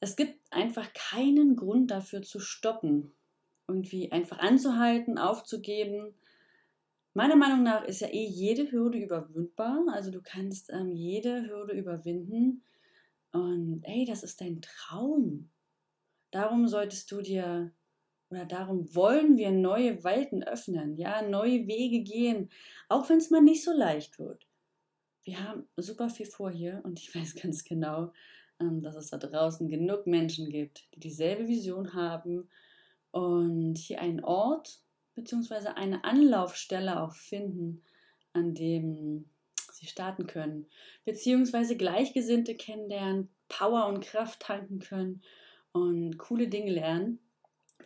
Es 0.00 0.16
gibt 0.16 0.38
einfach 0.50 0.92
keinen 0.92 1.56
Grund 1.56 1.90
dafür 1.90 2.22
zu 2.22 2.40
stoppen. 2.40 3.12
irgendwie 3.66 4.10
einfach 4.10 4.38
anzuhalten, 4.38 5.18
aufzugeben. 5.18 6.14
Meiner 7.18 7.34
Meinung 7.34 7.64
nach 7.64 7.82
ist 7.82 7.98
ja 7.98 8.06
eh 8.06 8.26
jede 8.26 8.70
Hürde 8.70 8.96
überwindbar. 8.96 9.84
Also 9.92 10.12
du 10.12 10.22
kannst 10.22 10.70
ähm, 10.70 10.92
jede 10.92 11.48
Hürde 11.48 11.72
überwinden. 11.74 12.62
Und 13.32 13.82
ey, 13.82 14.04
das 14.04 14.22
ist 14.22 14.40
dein 14.40 14.62
Traum. 14.62 15.50
Darum 16.30 16.68
solltest 16.68 17.10
du 17.10 17.20
dir 17.20 17.72
oder 18.30 18.44
darum 18.44 18.94
wollen 18.94 19.36
wir 19.36 19.50
neue 19.50 20.04
Welten 20.04 20.44
öffnen, 20.44 20.96
ja, 20.96 21.22
neue 21.22 21.66
Wege 21.66 22.04
gehen, 22.04 22.50
auch 22.88 23.08
wenn 23.08 23.18
es 23.18 23.30
mal 23.30 23.42
nicht 23.42 23.64
so 23.64 23.72
leicht 23.72 24.20
wird. 24.20 24.46
Wir 25.24 25.42
haben 25.42 25.66
super 25.76 26.10
viel 26.10 26.26
vor 26.26 26.52
hier 26.52 26.82
und 26.84 27.00
ich 27.00 27.12
weiß 27.16 27.34
ganz 27.34 27.64
genau, 27.64 28.12
ähm, 28.60 28.80
dass 28.80 28.94
es 28.94 29.10
da 29.10 29.18
draußen 29.18 29.66
genug 29.66 30.06
Menschen 30.06 30.50
gibt, 30.50 30.86
die 30.94 31.00
dieselbe 31.00 31.48
Vision 31.48 31.94
haben 31.94 32.48
und 33.10 33.76
hier 33.76 34.00
einen 34.00 34.22
Ort 34.22 34.84
bzw. 35.18 35.68
eine 35.68 36.04
Anlaufstelle 36.04 37.02
auch 37.02 37.14
finden, 37.14 37.82
an 38.32 38.54
dem 38.54 39.28
sie 39.72 39.86
starten 39.86 40.26
können, 40.26 40.66
beziehungsweise 41.04 41.76
Gleichgesinnte 41.76 42.54
kennenlernen, 42.54 43.28
Power 43.48 43.86
und 43.86 44.00
Kraft 44.00 44.40
tanken 44.40 44.80
können 44.80 45.22
und 45.72 46.18
coole 46.18 46.48
Dinge 46.48 46.72
lernen, 46.72 47.20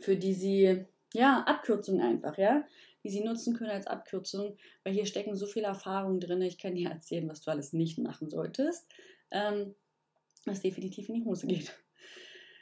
für 0.00 0.16
die 0.16 0.34
sie, 0.34 0.84
ja, 1.12 1.44
Abkürzungen 1.46 2.00
einfach, 2.00 2.38
ja, 2.38 2.64
die 3.04 3.10
sie 3.10 3.22
nutzen 3.22 3.54
können 3.54 3.70
als 3.70 3.86
Abkürzung, 3.86 4.56
weil 4.84 4.94
hier 4.94 5.06
stecken 5.06 5.36
so 5.36 5.46
viele 5.46 5.66
Erfahrungen 5.66 6.20
drin. 6.20 6.40
Ich 6.42 6.58
kann 6.58 6.74
dir 6.74 6.90
erzählen, 6.90 7.28
was 7.28 7.42
du 7.42 7.50
alles 7.50 7.72
nicht 7.72 7.98
machen 7.98 8.30
solltest, 8.30 8.88
ähm, 9.30 9.74
was 10.46 10.60
definitiv 10.60 11.08
in 11.08 11.16
die 11.16 11.24
Hose 11.24 11.46
geht. 11.46 11.72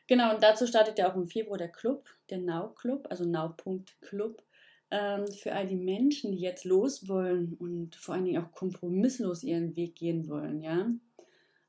Genau, 0.06 0.34
und 0.34 0.42
dazu 0.42 0.66
startet 0.66 0.98
ja 0.98 1.08
auch 1.08 1.14
im 1.14 1.28
Februar 1.28 1.56
der 1.56 1.68
Club, 1.68 2.08
der 2.30 2.38
Now 2.38 2.74
Club, 2.74 3.06
also 3.10 3.24
Now.club, 3.24 4.42
ähm, 4.90 5.26
für 5.28 5.52
all 5.52 5.66
die 5.66 5.76
Menschen, 5.76 6.32
die 6.32 6.40
jetzt 6.40 6.64
los 6.64 7.08
wollen 7.08 7.54
und 7.54 7.94
vor 7.96 8.14
allen 8.14 8.24
Dingen 8.24 8.42
auch 8.42 8.52
kompromisslos 8.52 9.42
ihren 9.42 9.76
Weg 9.76 9.96
gehen 9.96 10.28
wollen, 10.28 10.62
ja. 10.62 10.90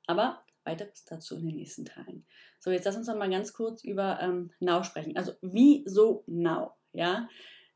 Aber 0.08 0.44
weiteres 0.64 1.06
dazu 1.06 1.38
in 1.38 1.48
den 1.48 1.56
nächsten 1.56 1.86
Teilen. 1.86 2.26
So, 2.60 2.72
jetzt 2.72 2.86
lass 2.86 2.96
uns 2.96 3.08
noch 3.08 3.18
mal 3.18 3.30
ganz 3.30 3.54
kurz 3.54 3.84
über 3.84 4.20
ähm, 4.22 4.52
Now 4.60 4.84
sprechen. 4.84 5.18
Also, 5.18 5.34
wieso 5.42 6.24
Now, 6.28 6.74
ja? 6.94 7.28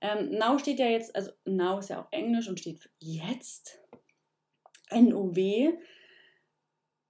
Ähm, 0.01 0.31
now 0.31 0.59
steht 0.59 0.79
ja 0.79 0.87
jetzt, 0.87 1.15
also 1.15 1.31
Now 1.45 1.79
ist 1.79 1.89
ja 1.89 2.01
auch 2.01 2.11
Englisch 2.11 2.47
und 2.47 2.59
steht 2.59 2.79
für 2.79 2.89
jetzt. 2.99 3.79
N-O-W 4.89 5.73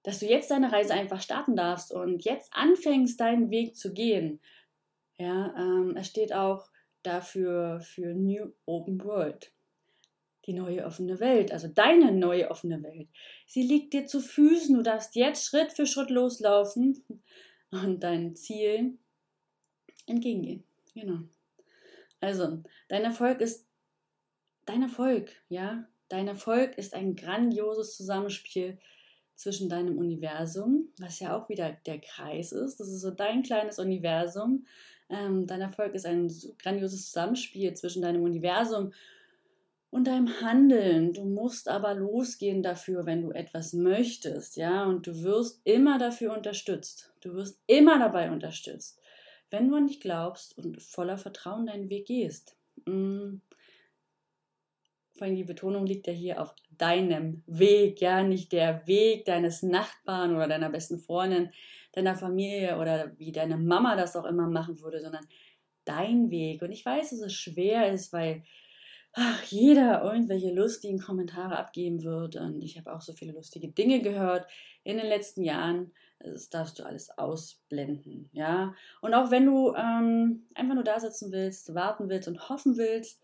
dass 0.06 0.20
du 0.20 0.26
jetzt 0.26 0.52
deine 0.52 0.70
Reise 0.70 0.94
einfach 0.94 1.20
starten 1.20 1.56
darfst 1.56 1.92
und 1.92 2.24
jetzt 2.24 2.54
anfängst, 2.54 3.18
deinen 3.18 3.50
Weg 3.50 3.76
zu 3.76 3.92
gehen. 3.92 4.40
Ja, 5.18 5.52
ähm, 5.58 5.96
es 5.96 6.06
steht 6.06 6.32
auch 6.32 6.68
dafür 7.06 7.80
für 7.80 8.14
New 8.14 8.52
Open 8.66 9.02
World. 9.04 9.52
Die 10.46 10.52
neue 10.52 10.84
offene 10.84 11.18
Welt, 11.18 11.52
also 11.52 11.66
deine 11.66 12.12
neue 12.12 12.50
offene 12.50 12.82
Welt. 12.82 13.08
Sie 13.46 13.62
liegt 13.62 13.92
dir 13.92 14.06
zu 14.06 14.20
Füßen. 14.20 14.76
Du 14.76 14.82
darfst 14.82 15.16
jetzt 15.16 15.44
Schritt 15.44 15.72
für 15.72 15.86
Schritt 15.86 16.10
loslaufen 16.10 17.04
und 17.70 18.02
deinem 18.02 18.36
Ziel 18.36 18.98
entgegengehen. 20.06 20.64
Genau. 20.94 21.20
Also, 22.20 22.62
dein 22.88 23.04
Erfolg 23.04 23.40
ist 23.40 23.66
dein 24.64 24.82
Erfolg, 24.82 25.30
ja. 25.48 25.88
Dein 26.08 26.28
Erfolg 26.28 26.78
ist 26.78 26.94
ein 26.94 27.16
grandioses 27.16 27.96
Zusammenspiel 27.96 28.78
zwischen 29.36 29.68
deinem 29.68 29.98
Universum, 29.98 30.88
was 30.98 31.20
ja 31.20 31.36
auch 31.36 31.48
wieder 31.48 31.76
der 31.86 32.00
Kreis 32.00 32.52
ist. 32.52 32.80
Das 32.80 32.88
ist 32.88 33.02
so 33.02 33.10
dein 33.10 33.42
kleines 33.42 33.78
Universum. 33.78 34.66
Ähm, 35.08 35.46
dein 35.46 35.60
Erfolg 35.60 35.94
ist 35.94 36.06
ein 36.06 36.32
grandioses 36.58 37.06
Zusammenspiel 37.06 37.74
zwischen 37.74 38.02
deinem 38.02 38.22
Universum 38.22 38.92
und 39.90 40.06
deinem 40.06 40.40
Handeln. 40.40 41.12
Du 41.12 41.24
musst 41.24 41.68
aber 41.68 41.94
losgehen 41.94 42.62
dafür, 42.62 43.06
wenn 43.06 43.22
du 43.22 43.30
etwas 43.30 43.72
möchtest, 43.72 44.56
ja, 44.56 44.84
und 44.84 45.06
du 45.06 45.22
wirst 45.22 45.60
immer 45.64 45.98
dafür 45.98 46.36
unterstützt. 46.36 47.12
Du 47.20 47.34
wirst 47.34 47.60
immer 47.66 47.98
dabei 47.98 48.30
unterstützt, 48.30 49.00
wenn 49.50 49.68
du 49.68 49.76
an 49.76 49.86
dich 49.86 50.00
glaubst 50.00 50.56
und 50.58 50.82
voller 50.82 51.18
Vertrauen 51.18 51.66
deinen 51.66 51.88
Weg 51.88 52.06
gehst. 52.06 52.56
Vor 55.16 55.26
allem 55.26 55.36
die 55.36 55.44
Betonung 55.44 55.86
liegt 55.86 56.06
ja 56.06 56.12
hier 56.12 56.42
auf 56.42 56.54
deinem 56.70 57.42
Weg, 57.46 58.00
ja, 58.00 58.22
nicht 58.22 58.52
der 58.52 58.86
Weg 58.86 59.24
deines 59.24 59.62
Nachbarn 59.62 60.36
oder 60.36 60.48
deiner 60.48 60.70
besten 60.70 60.98
Freundin, 60.98 61.50
deiner 61.92 62.16
Familie 62.16 62.78
oder 62.78 63.12
wie 63.18 63.32
deine 63.32 63.56
Mama 63.56 63.96
das 63.96 64.16
auch 64.16 64.26
immer 64.26 64.48
machen 64.48 64.80
würde, 64.80 65.00
sondern 65.00 65.26
dein 65.84 66.30
Weg. 66.30 66.62
Und 66.62 66.72
ich 66.72 66.84
weiß, 66.84 67.10
dass 67.10 67.20
es 67.20 67.32
schwer 67.32 67.92
ist, 67.92 68.12
weil 68.12 68.42
ach, 69.16 69.42
jeder 69.44 70.02
irgendwelche 70.02 70.52
lustigen 70.52 70.98
Kommentare 70.98 71.56
abgeben 71.56 72.02
wird. 72.02 72.36
Und 72.36 72.62
ich 72.62 72.78
habe 72.78 72.94
auch 72.94 73.00
so 73.00 73.14
viele 73.14 73.32
lustige 73.32 73.68
Dinge 73.68 74.02
gehört 74.02 74.46
in 74.84 74.98
den 74.98 75.06
letzten 75.06 75.42
Jahren. 75.42 75.92
Das 76.18 76.50
darfst 76.50 76.78
du 76.78 76.84
alles 76.84 77.10
ausblenden, 77.18 78.28
ja. 78.32 78.74
Und 79.00 79.14
auch 79.14 79.30
wenn 79.30 79.46
du 79.46 79.74
ähm, 79.74 80.46
einfach 80.54 80.74
nur 80.74 80.84
da 80.84 80.98
sitzen 81.00 81.30
willst, 81.32 81.74
warten 81.74 82.08
willst 82.08 82.28
und 82.28 82.48
hoffen 82.48 82.76
willst, 82.76 83.22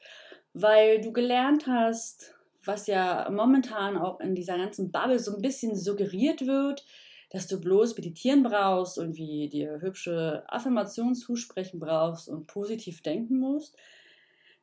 weil 0.54 1.00
du 1.00 1.12
gelernt 1.12 1.66
hast, 1.66 2.34
was 2.64 2.86
ja 2.86 3.28
momentan 3.30 3.96
auch 3.96 4.20
in 4.20 4.34
dieser 4.34 4.56
ganzen 4.56 4.92
Bubble 4.92 5.18
so 5.18 5.34
ein 5.34 5.42
bisschen 5.42 5.76
suggeriert 5.76 6.46
wird, 6.46 6.84
dass 7.30 7.46
du 7.46 7.60
bloß 7.60 7.96
meditieren 7.96 8.42
brauchst 8.42 8.98
und 8.98 9.16
wie 9.16 9.48
dir 9.48 9.80
hübsche 9.80 10.44
Affirmationen 10.48 11.14
zusprechen 11.14 11.80
brauchst 11.80 12.28
und 12.28 12.46
positiv 12.46 13.02
denken 13.02 13.38
musst, 13.38 13.76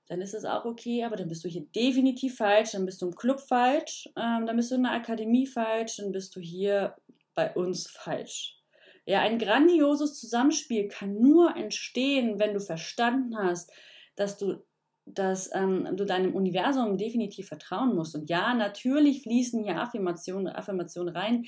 dann 0.08 0.22
ist 0.22 0.34
es 0.34 0.46
auch 0.46 0.66
okay, 0.66 1.04
aber 1.04 1.16
dann 1.16 1.28
bist 1.28 1.44
du 1.44 1.50
hier 1.50 1.66
definitiv 1.76 2.38
falsch, 2.38 2.72
dann 2.72 2.86
bist 2.86 3.02
du 3.02 3.08
im 3.08 3.16
Club 3.16 3.40
falsch, 3.40 4.10
ähm, 4.16 4.46
dann 4.46 4.56
bist 4.56 4.72
du 4.72 4.76
in 4.76 4.84
der 4.84 4.94
Akademie 4.94 5.48
falsch, 5.48 5.98
dann 5.98 6.12
bist 6.12 6.36
du 6.36 6.40
hier 6.40 6.96
bei 7.36 7.54
uns 7.54 7.88
falsch. 7.88 8.60
Ja, 9.06 9.22
ein 9.22 9.40
grandioses 9.40 10.20
Zusammenspiel 10.20 10.88
kann 10.88 11.20
nur 11.20 11.56
entstehen, 11.56 12.38
wenn 12.40 12.54
du 12.54 12.60
verstanden 12.60 13.38
hast, 13.38 13.72
dass 14.16 14.38
du 14.38 14.64
dass 15.16 15.50
ähm, 15.54 15.96
du 15.96 16.06
deinem 16.06 16.34
Universum 16.34 16.98
definitiv 16.98 17.48
vertrauen 17.48 17.96
musst. 17.96 18.16
Und 18.16 18.30
ja, 18.30 18.54
natürlich 18.54 19.24
fließen 19.24 19.64
hier 19.64 19.82
Affirmationen, 19.82 20.48
Affirmationen 20.48 21.16
rein. 21.16 21.46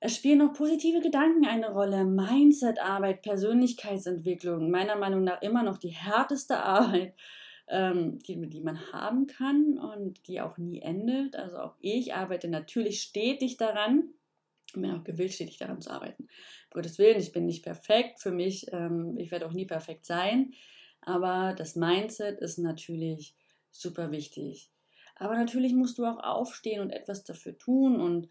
Es 0.00 0.16
spielen 0.16 0.38
noch 0.38 0.52
positive 0.52 1.00
Gedanken 1.00 1.46
eine 1.46 1.72
Rolle. 1.72 2.04
Mindset-Arbeit, 2.04 3.22
Persönlichkeitsentwicklung, 3.22 4.70
meiner 4.70 4.96
Meinung 4.96 5.24
nach 5.24 5.40
immer 5.40 5.62
noch 5.62 5.78
die 5.78 5.94
härteste 5.94 6.58
Arbeit, 6.62 7.14
ähm, 7.68 8.18
die, 8.18 8.48
die 8.48 8.60
man 8.60 8.92
haben 8.92 9.26
kann 9.26 9.78
und 9.78 10.26
die 10.28 10.40
auch 10.40 10.58
nie 10.58 10.82
endet. 10.82 11.36
Also 11.36 11.58
auch 11.58 11.76
ich 11.80 12.14
arbeite 12.14 12.48
natürlich 12.48 13.00
stetig 13.00 13.56
daran. 13.56 14.10
Bin 14.74 14.90
auch 14.90 15.04
gewillt, 15.04 15.32
stetig 15.32 15.56
daran 15.56 15.80
zu 15.80 15.90
arbeiten. 15.90 16.24
Um 16.24 16.74
Gottes 16.74 16.98
Willen, 16.98 17.18
ich 17.18 17.32
bin 17.32 17.46
nicht 17.46 17.62
perfekt. 17.62 18.20
Für 18.20 18.32
mich, 18.32 18.66
ähm, 18.72 19.16
ich 19.16 19.30
werde 19.30 19.46
auch 19.46 19.52
nie 19.52 19.66
perfekt 19.66 20.04
sein. 20.04 20.52
Aber 21.04 21.54
das 21.56 21.76
Mindset 21.76 22.40
ist 22.40 22.58
natürlich 22.58 23.34
super 23.70 24.10
wichtig. 24.10 24.70
Aber 25.16 25.36
natürlich 25.36 25.74
musst 25.74 25.98
du 25.98 26.06
auch 26.06 26.18
aufstehen 26.18 26.80
und 26.80 26.90
etwas 26.90 27.24
dafür 27.24 27.56
tun. 27.56 28.00
Und 28.00 28.28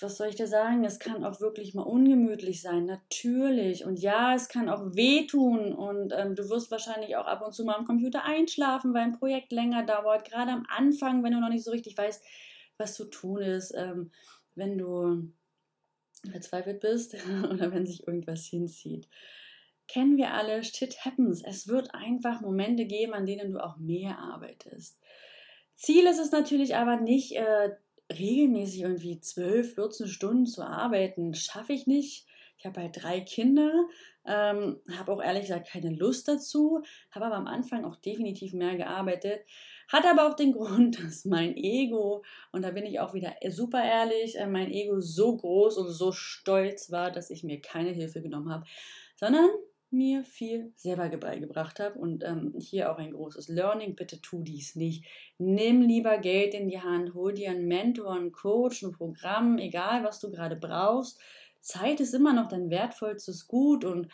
was 0.00 0.16
soll 0.18 0.28
ich 0.28 0.34
dir 0.34 0.48
sagen? 0.48 0.84
Es 0.84 0.98
kann 0.98 1.24
auch 1.24 1.40
wirklich 1.40 1.74
mal 1.74 1.82
ungemütlich 1.82 2.60
sein, 2.60 2.84
natürlich. 2.84 3.84
Und 3.84 4.00
ja, 4.00 4.34
es 4.34 4.48
kann 4.48 4.68
auch 4.68 4.94
wehtun. 4.94 5.72
Und 5.72 6.12
ähm, 6.12 6.34
du 6.34 6.48
wirst 6.50 6.70
wahrscheinlich 6.70 7.16
auch 7.16 7.26
ab 7.26 7.42
und 7.42 7.52
zu 7.52 7.64
mal 7.64 7.76
am 7.76 7.86
Computer 7.86 8.24
einschlafen, 8.24 8.92
weil 8.92 9.02
ein 9.02 9.18
Projekt 9.18 9.52
länger 9.52 9.86
dauert. 9.86 10.28
Gerade 10.28 10.50
am 10.50 10.66
Anfang, 10.68 11.22
wenn 11.22 11.32
du 11.32 11.40
noch 11.40 11.48
nicht 11.48 11.64
so 11.64 11.70
richtig 11.70 11.96
weißt, 11.96 12.22
was 12.78 12.94
zu 12.94 13.06
tun 13.06 13.42
ist. 13.42 13.72
Ähm, 13.76 14.10
wenn 14.54 14.76
du 14.76 15.32
verzweifelt 16.30 16.80
bist 16.80 17.14
oder 17.50 17.72
wenn 17.72 17.86
sich 17.86 18.06
irgendwas 18.06 18.44
hinzieht 18.44 19.08
kennen 19.88 20.16
wir 20.16 20.32
alle, 20.32 20.62
shit 20.64 21.04
happens. 21.04 21.42
Es 21.42 21.68
wird 21.68 21.94
einfach 21.94 22.40
Momente 22.40 22.86
geben, 22.86 23.14
an 23.14 23.26
denen 23.26 23.52
du 23.52 23.62
auch 23.62 23.76
mehr 23.76 24.18
arbeitest. 24.18 24.98
Ziel 25.74 26.06
ist 26.06 26.18
es 26.18 26.32
natürlich 26.32 26.76
aber 26.76 26.96
nicht, 26.96 27.32
äh, 27.32 27.70
regelmäßig 28.12 28.82
irgendwie 28.82 29.20
12, 29.20 29.74
14 29.74 30.08
Stunden 30.08 30.46
zu 30.46 30.62
arbeiten. 30.62 31.34
Schaffe 31.34 31.72
ich 31.72 31.86
nicht. 31.86 32.26
Ich 32.58 32.64
habe 32.64 32.80
halt 32.80 33.02
drei 33.02 33.20
Kinder, 33.20 33.70
ähm, 34.24 34.80
habe 34.96 35.12
auch 35.12 35.22
ehrlich 35.22 35.42
gesagt 35.42 35.68
keine 35.68 35.90
Lust 35.90 36.26
dazu, 36.26 36.82
habe 37.10 37.26
aber 37.26 37.36
am 37.36 37.46
Anfang 37.46 37.84
auch 37.84 37.96
definitiv 37.96 38.54
mehr 38.54 38.76
gearbeitet. 38.76 39.40
Hat 39.88 40.06
aber 40.06 40.26
auch 40.26 40.34
den 40.34 40.52
Grund, 40.54 41.02
dass 41.02 41.26
mein 41.26 41.54
Ego, 41.56 42.24
und 42.52 42.62
da 42.62 42.70
bin 42.70 42.86
ich 42.86 42.98
auch 42.98 43.12
wieder 43.12 43.34
super 43.50 43.84
ehrlich, 43.84 44.36
äh, 44.36 44.46
mein 44.46 44.70
Ego 44.70 45.00
so 45.00 45.36
groß 45.36 45.76
und 45.76 45.90
so 45.90 46.12
stolz 46.12 46.90
war, 46.90 47.10
dass 47.10 47.30
ich 47.30 47.44
mir 47.44 47.60
keine 47.60 47.90
Hilfe 47.90 48.22
genommen 48.22 48.50
habe, 48.50 48.64
sondern 49.16 49.48
mir 49.96 50.24
viel 50.24 50.72
selber 50.76 51.08
beigebracht 51.08 51.80
habe. 51.80 51.98
Und 51.98 52.24
ähm, 52.24 52.54
hier 52.58 52.92
auch 52.92 52.98
ein 52.98 53.12
großes 53.12 53.48
Learning, 53.48 53.96
bitte 53.96 54.20
tu 54.20 54.42
dies 54.42 54.76
nicht. 54.76 55.04
Nimm 55.38 55.82
lieber 55.82 56.18
Geld 56.18 56.54
in 56.54 56.68
die 56.68 56.80
Hand, 56.80 57.14
hol 57.14 57.34
dir 57.34 57.50
einen 57.50 57.66
Mentor, 57.66 58.14
einen 58.14 58.32
Coach, 58.32 58.82
ein 58.82 58.92
Programm, 58.92 59.58
egal 59.58 60.04
was 60.04 60.20
du 60.20 60.30
gerade 60.30 60.56
brauchst. 60.56 61.20
Zeit 61.60 62.00
ist 62.00 62.14
immer 62.14 62.32
noch 62.32 62.48
dein 62.48 62.70
wertvollstes 62.70 63.48
Gut 63.48 63.84
und 63.84 64.08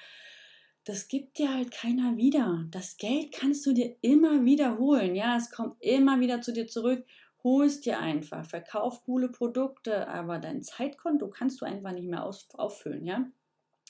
das 0.85 1.07
gibt 1.07 1.39
dir 1.39 1.55
halt 1.55 1.71
keiner 1.71 2.17
wieder. 2.17 2.65
Das 2.71 2.97
Geld 2.97 3.33
kannst 3.33 3.65
du 3.67 3.73
dir 3.73 3.95
immer 4.01 4.45
wieder 4.45 4.79
holen. 4.79 5.15
Ja, 5.15 5.37
es 5.37 5.51
kommt 5.51 5.77
immer 5.81 6.19
wieder 6.21 6.41
zu 6.41 6.53
dir 6.53 6.67
zurück. 6.67 7.05
Hol 7.45 7.67
es 7.67 7.81
dir 7.81 8.01
einfach. 8.01 8.45
Verkauf 8.45 9.05
coole 9.05 9.29
Produkte, 9.29 10.09
aber 10.09 10.39
dein 10.39 10.63
Zeitkonto 10.63 11.29
kannst 11.29 11.61
du 11.61 11.67
einfach 11.67 11.93
nicht 11.93 12.09
mehr 12.09 12.25
auffüllen. 12.25 13.05
Ja, 13.05 13.27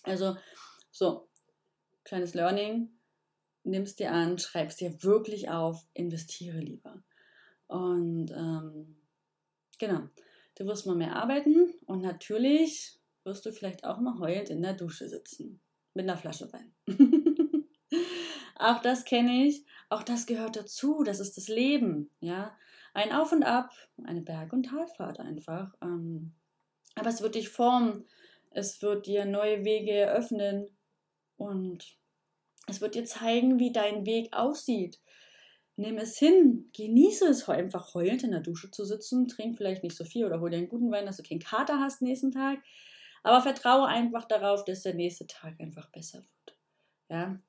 also 0.03 0.37
so, 0.91 1.29
kleines 2.05 2.35
Learning. 2.35 2.91
Nimmst 3.65 4.01
dir 4.01 4.13
an, 4.13 4.39
schreibst 4.39 4.81
dir 4.81 5.03
wirklich 5.03 5.51
auf, 5.51 5.87
investiere 5.95 6.59
lieber. 6.59 7.03
Und 7.69 8.31
ähm, 8.33 8.97
genau, 9.79 10.09
du 10.57 10.67
wirst 10.67 10.87
mal 10.87 10.97
mehr 10.97 11.17
arbeiten 11.17 11.73
und 11.87 12.03
natürlich 12.03 12.99
wirst 13.25 13.47
du 13.47 13.53
vielleicht 13.53 13.85
auch 13.85 14.01
mal 14.01 14.19
heulend 14.19 14.51
in 14.51 14.63
der 14.63 14.75
Dusche 14.75 15.09
sitzen 15.09 15.61
mit 15.95 16.09
einer 16.09 16.19
Flasche 16.19 16.53
Wein. 16.53 16.75
auch 18.57 18.83
das 18.83 19.05
kenne 19.05 19.47
ich, 19.47 19.65
auch 19.91 20.03
das 20.03 20.27
gehört 20.27 20.57
dazu, 20.57 21.03
das 21.05 21.21
ist 21.21 21.37
das 21.37 21.49
Leben, 21.49 22.11
ja. 22.21 22.57
Ein 22.95 23.13
Auf 23.13 23.33
und 23.33 23.43
Ab, 23.43 23.71
eine 24.05 24.21
Berg- 24.21 24.53
und 24.53 24.65
Talfahrt 24.65 25.19
einfach. 25.19 25.73
Ähm, 25.81 26.35
aber 26.95 27.09
es 27.09 27.23
wird 27.23 27.37
dich 27.37 27.49
formen, 27.49 28.05
es 28.51 28.83
wird 28.83 29.07
dir 29.07 29.25
neue 29.25 29.65
Wege 29.65 29.93
eröffnen 29.93 30.67
und 31.37 31.97
es 32.69 32.81
wird 32.81 32.95
dir 32.95 33.05
zeigen, 33.05 33.59
wie 33.59 33.73
dein 33.73 34.07
Weg 34.07 34.33
aussieht. 34.33 35.01
Nimm 35.77 35.97
es 35.99 36.19
hin, 36.19 36.71
genieße 36.77 37.27
es 37.27 37.49
einfach 37.49 37.95
heulend 37.95 38.23
in 38.23 38.31
der 38.31 38.41
Dusche 38.41 38.71
zu 38.71 38.85
sitzen, 38.85 39.27
trink 39.27 39.57
vielleicht 39.57 39.83
nicht 39.83 39.97
so 39.97 40.05
viel 40.05 40.27
oder 40.27 40.41
hol 40.41 40.51
dir 40.51 40.59
einen 40.59 40.69
guten 40.69 40.91
Wein, 40.91 41.07
dass 41.07 41.17
du 41.17 41.23
keinen 41.23 41.41
Kater 41.41 41.81
hast 41.81 42.03
nächsten 42.03 42.31
Tag. 42.31 42.59
Aber 43.23 43.41
vertraue 43.41 43.87
einfach 43.87 44.27
darauf, 44.27 44.65
dass 44.65 44.83
der 44.83 44.95
nächste 44.95 45.27
Tag 45.27 45.59
einfach 45.61 45.91
besser 45.91 46.19
wird. 46.19 46.57
Ja. 47.09 47.41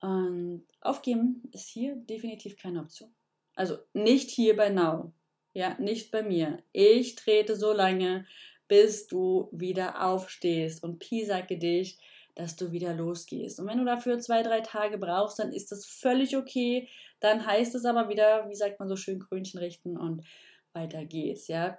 Und 0.00 0.66
aufgeben 0.80 1.42
ist 1.52 1.68
hier 1.68 1.96
definitiv 1.96 2.56
keine 2.56 2.80
Option. 2.80 3.12
Also 3.54 3.78
nicht 3.92 4.30
hier 4.30 4.56
bei 4.56 4.70
Now. 4.70 5.12
Ja, 5.52 5.76
nicht 5.78 6.10
bei 6.10 6.22
mir. 6.22 6.62
Ich 6.72 7.16
trete 7.16 7.56
so 7.56 7.72
lange, 7.72 8.26
bis 8.68 9.06
du 9.06 9.48
wieder 9.52 10.04
aufstehst 10.04 10.82
und 10.84 10.98
piesacke 10.98 11.58
dich, 11.58 11.98
dass 12.40 12.56
du 12.56 12.72
wieder 12.72 12.94
losgehst. 12.94 13.60
Und 13.60 13.66
wenn 13.66 13.76
du 13.76 13.84
dafür 13.84 14.18
zwei, 14.18 14.42
drei 14.42 14.62
Tage 14.62 14.96
brauchst, 14.96 15.38
dann 15.38 15.52
ist 15.52 15.70
das 15.72 15.84
völlig 15.84 16.38
okay. 16.38 16.88
Dann 17.20 17.44
heißt 17.44 17.74
es 17.74 17.84
aber 17.84 18.08
wieder, 18.08 18.48
wie 18.48 18.54
sagt 18.54 18.80
man 18.80 18.88
so 18.88 18.96
schön, 18.96 19.20
Krönchen 19.20 19.60
richten 19.60 19.98
und 19.98 20.24
weiter 20.72 21.04
geht's, 21.04 21.48
ja. 21.48 21.78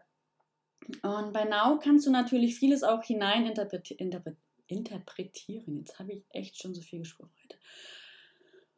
Und 1.01 1.33
bei 1.33 1.45
Now 1.45 1.79
kannst 1.79 2.05
du 2.05 2.11
natürlich 2.11 2.59
vieles 2.59 2.83
auch 2.83 3.03
hinein 3.03 3.51
interpretieren. 4.67 5.77
Jetzt 5.77 5.97
habe 5.97 6.13
ich 6.13 6.25
echt 6.29 6.61
schon 6.61 6.75
so 6.75 6.81
viel 6.81 6.99
gesprochen 6.99 7.33
heute. 7.43 7.57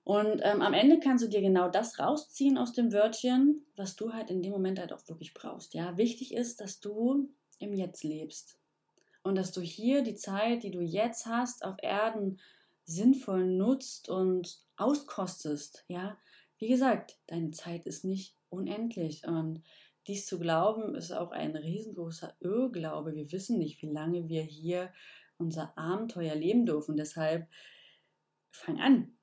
Und 0.05 0.41
ähm, 0.43 0.61
am 0.61 0.73
Ende 0.73 1.01
kannst 1.01 1.25
du 1.25 1.29
dir 1.29 1.41
genau 1.41 1.67
das 1.69 1.99
rausziehen 1.99 2.57
aus 2.57 2.71
dem 2.71 2.93
Wörtchen, 2.93 3.65
was 3.75 3.97
du 3.97 4.13
halt 4.13 4.29
in 4.29 4.41
dem 4.41 4.53
Moment 4.53 4.79
halt 4.79 4.93
auch 4.93 5.05
wirklich 5.09 5.33
brauchst. 5.33 5.73
Ja, 5.73 5.97
wichtig 5.97 6.33
ist, 6.33 6.61
dass 6.61 6.79
du 6.79 7.29
im 7.59 7.73
Jetzt 7.73 8.05
lebst 8.05 8.57
und 9.23 9.35
dass 9.35 9.51
du 9.51 9.61
hier 9.61 10.03
die 10.03 10.15
Zeit, 10.15 10.63
die 10.63 10.71
du 10.71 10.81
jetzt 10.81 11.25
hast, 11.25 11.63
auf 11.63 11.75
Erden 11.81 12.39
sinnvoll 12.85 13.45
nutzt 13.45 14.09
und 14.09 14.59
auskostest. 14.75 15.85
Ja, 15.87 16.17
wie 16.57 16.67
gesagt, 16.67 17.17
deine 17.27 17.51
Zeit 17.51 17.85
ist 17.85 18.03
nicht 18.03 18.35
unendlich 18.49 19.25
und 19.25 19.63
dies 20.07 20.25
zu 20.25 20.37
glauben, 20.37 20.95
ist 20.95 21.11
auch 21.11 21.31
ein 21.31 21.55
riesengroßer 21.55 22.35
Irrglaube. 22.41 23.15
Wir 23.15 23.31
wissen 23.31 23.57
nicht, 23.57 23.81
wie 23.81 23.89
lange 23.89 24.27
wir 24.27 24.43
hier 24.43 24.91
unser 25.37 25.77
Abenteuer 25.77 26.35
leben 26.35 26.65
dürfen. 26.65 26.97
Deshalb 26.97 27.47
fang 28.51 28.79
an. 28.79 29.17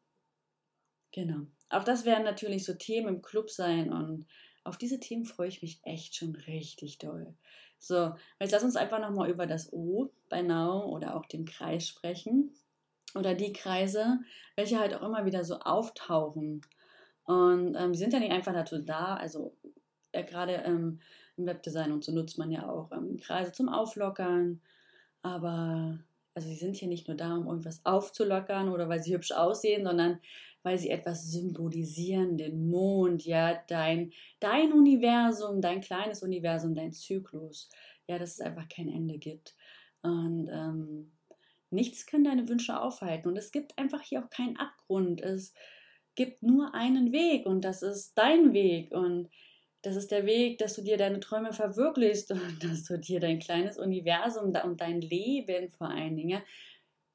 Genau. 1.12 1.46
Auch 1.68 1.84
das 1.84 2.04
werden 2.04 2.24
natürlich 2.24 2.64
so 2.64 2.74
Themen 2.74 3.08
im 3.08 3.22
Club 3.22 3.50
sein 3.50 3.92
und 3.92 4.26
auf 4.64 4.76
diese 4.76 5.00
Themen 5.00 5.24
freue 5.24 5.48
ich 5.48 5.62
mich 5.62 5.80
echt 5.84 6.14
schon 6.14 6.34
richtig 6.34 6.98
doll. 6.98 7.34
So, 7.80 8.14
jetzt 8.38 8.52
lass 8.52 8.62
uns 8.62 8.76
einfach 8.76 9.00
nochmal 9.00 9.30
über 9.30 9.46
das 9.46 9.72
O 9.72 10.10
bei 10.28 10.42
Now 10.42 10.84
oder 10.84 11.16
auch 11.16 11.24
dem 11.24 11.46
Kreis 11.46 11.88
sprechen. 11.88 12.52
Oder 13.14 13.34
die 13.34 13.52
Kreise, 13.52 14.20
welche 14.54 14.78
halt 14.78 14.94
auch 14.94 15.02
immer 15.02 15.24
wieder 15.24 15.44
so 15.44 15.58
auftauchen. 15.58 16.60
Und 17.24 17.74
ähm, 17.74 17.92
die 17.92 17.98
sind 17.98 18.12
ja 18.12 18.20
nicht 18.20 18.32
einfach 18.32 18.52
dazu 18.52 18.78
da, 18.78 19.16
also 19.16 19.56
äh, 20.12 20.22
gerade 20.24 20.52
ähm, 20.64 21.00
im 21.36 21.46
Webdesign 21.46 21.90
und 21.90 22.04
so 22.04 22.12
nutzt 22.12 22.38
man 22.38 22.50
ja 22.50 22.68
auch 22.68 22.92
ähm, 22.92 23.18
Kreise 23.18 23.50
zum 23.50 23.68
Auflockern. 23.68 24.60
Aber 25.22 25.98
also 26.34 26.48
sie 26.48 26.56
sind 26.56 26.76
hier 26.76 26.88
nicht 26.88 27.08
nur 27.08 27.16
da, 27.16 27.34
um 27.34 27.46
irgendwas 27.46 27.84
aufzulockern 27.84 28.68
oder 28.68 28.88
weil 28.88 29.02
sie 29.02 29.14
hübsch 29.14 29.32
aussehen, 29.32 29.84
sondern 29.84 30.20
weil 30.62 30.78
sie 30.78 30.90
etwas 30.90 31.30
symbolisieren, 31.30 32.36
den 32.36 32.68
Mond, 32.68 33.24
ja, 33.24 33.60
dein, 33.68 34.12
dein 34.40 34.72
Universum, 34.72 35.60
dein 35.60 35.80
kleines 35.80 36.22
Universum, 36.22 36.74
dein 36.74 36.92
Zyklus. 36.92 37.68
Ja, 38.06 38.18
dass 38.18 38.32
es 38.32 38.40
einfach 38.40 38.68
kein 38.68 38.88
Ende 38.88 39.18
gibt. 39.18 39.54
Und 40.02 40.48
ähm, 40.52 41.12
nichts 41.70 42.06
kann 42.06 42.24
deine 42.24 42.48
Wünsche 42.48 42.80
aufhalten. 42.80 43.28
Und 43.28 43.36
es 43.36 43.52
gibt 43.52 43.78
einfach 43.78 44.02
hier 44.02 44.24
auch 44.24 44.30
keinen 44.30 44.56
Abgrund. 44.56 45.20
Es 45.20 45.54
gibt 46.16 46.42
nur 46.42 46.74
einen 46.74 47.12
Weg 47.12 47.46
und 47.46 47.64
das 47.64 47.82
ist 47.82 48.14
dein 48.14 48.52
Weg. 48.52 48.92
Und 48.92 49.28
das 49.82 49.96
ist 49.96 50.10
der 50.10 50.26
Weg, 50.26 50.58
dass 50.58 50.74
du 50.74 50.82
dir 50.82 50.96
deine 50.96 51.20
Träume 51.20 51.52
verwirklichst 51.52 52.30
und 52.32 52.62
dass 52.62 52.84
du 52.84 52.98
dir 52.98 53.20
dein 53.20 53.38
kleines 53.38 53.78
Universum 53.78 54.52
und 54.64 54.80
dein 54.80 55.00
Leben 55.00 55.70
vor 55.70 55.88
allen 55.88 56.16
Dingen, 56.16 56.42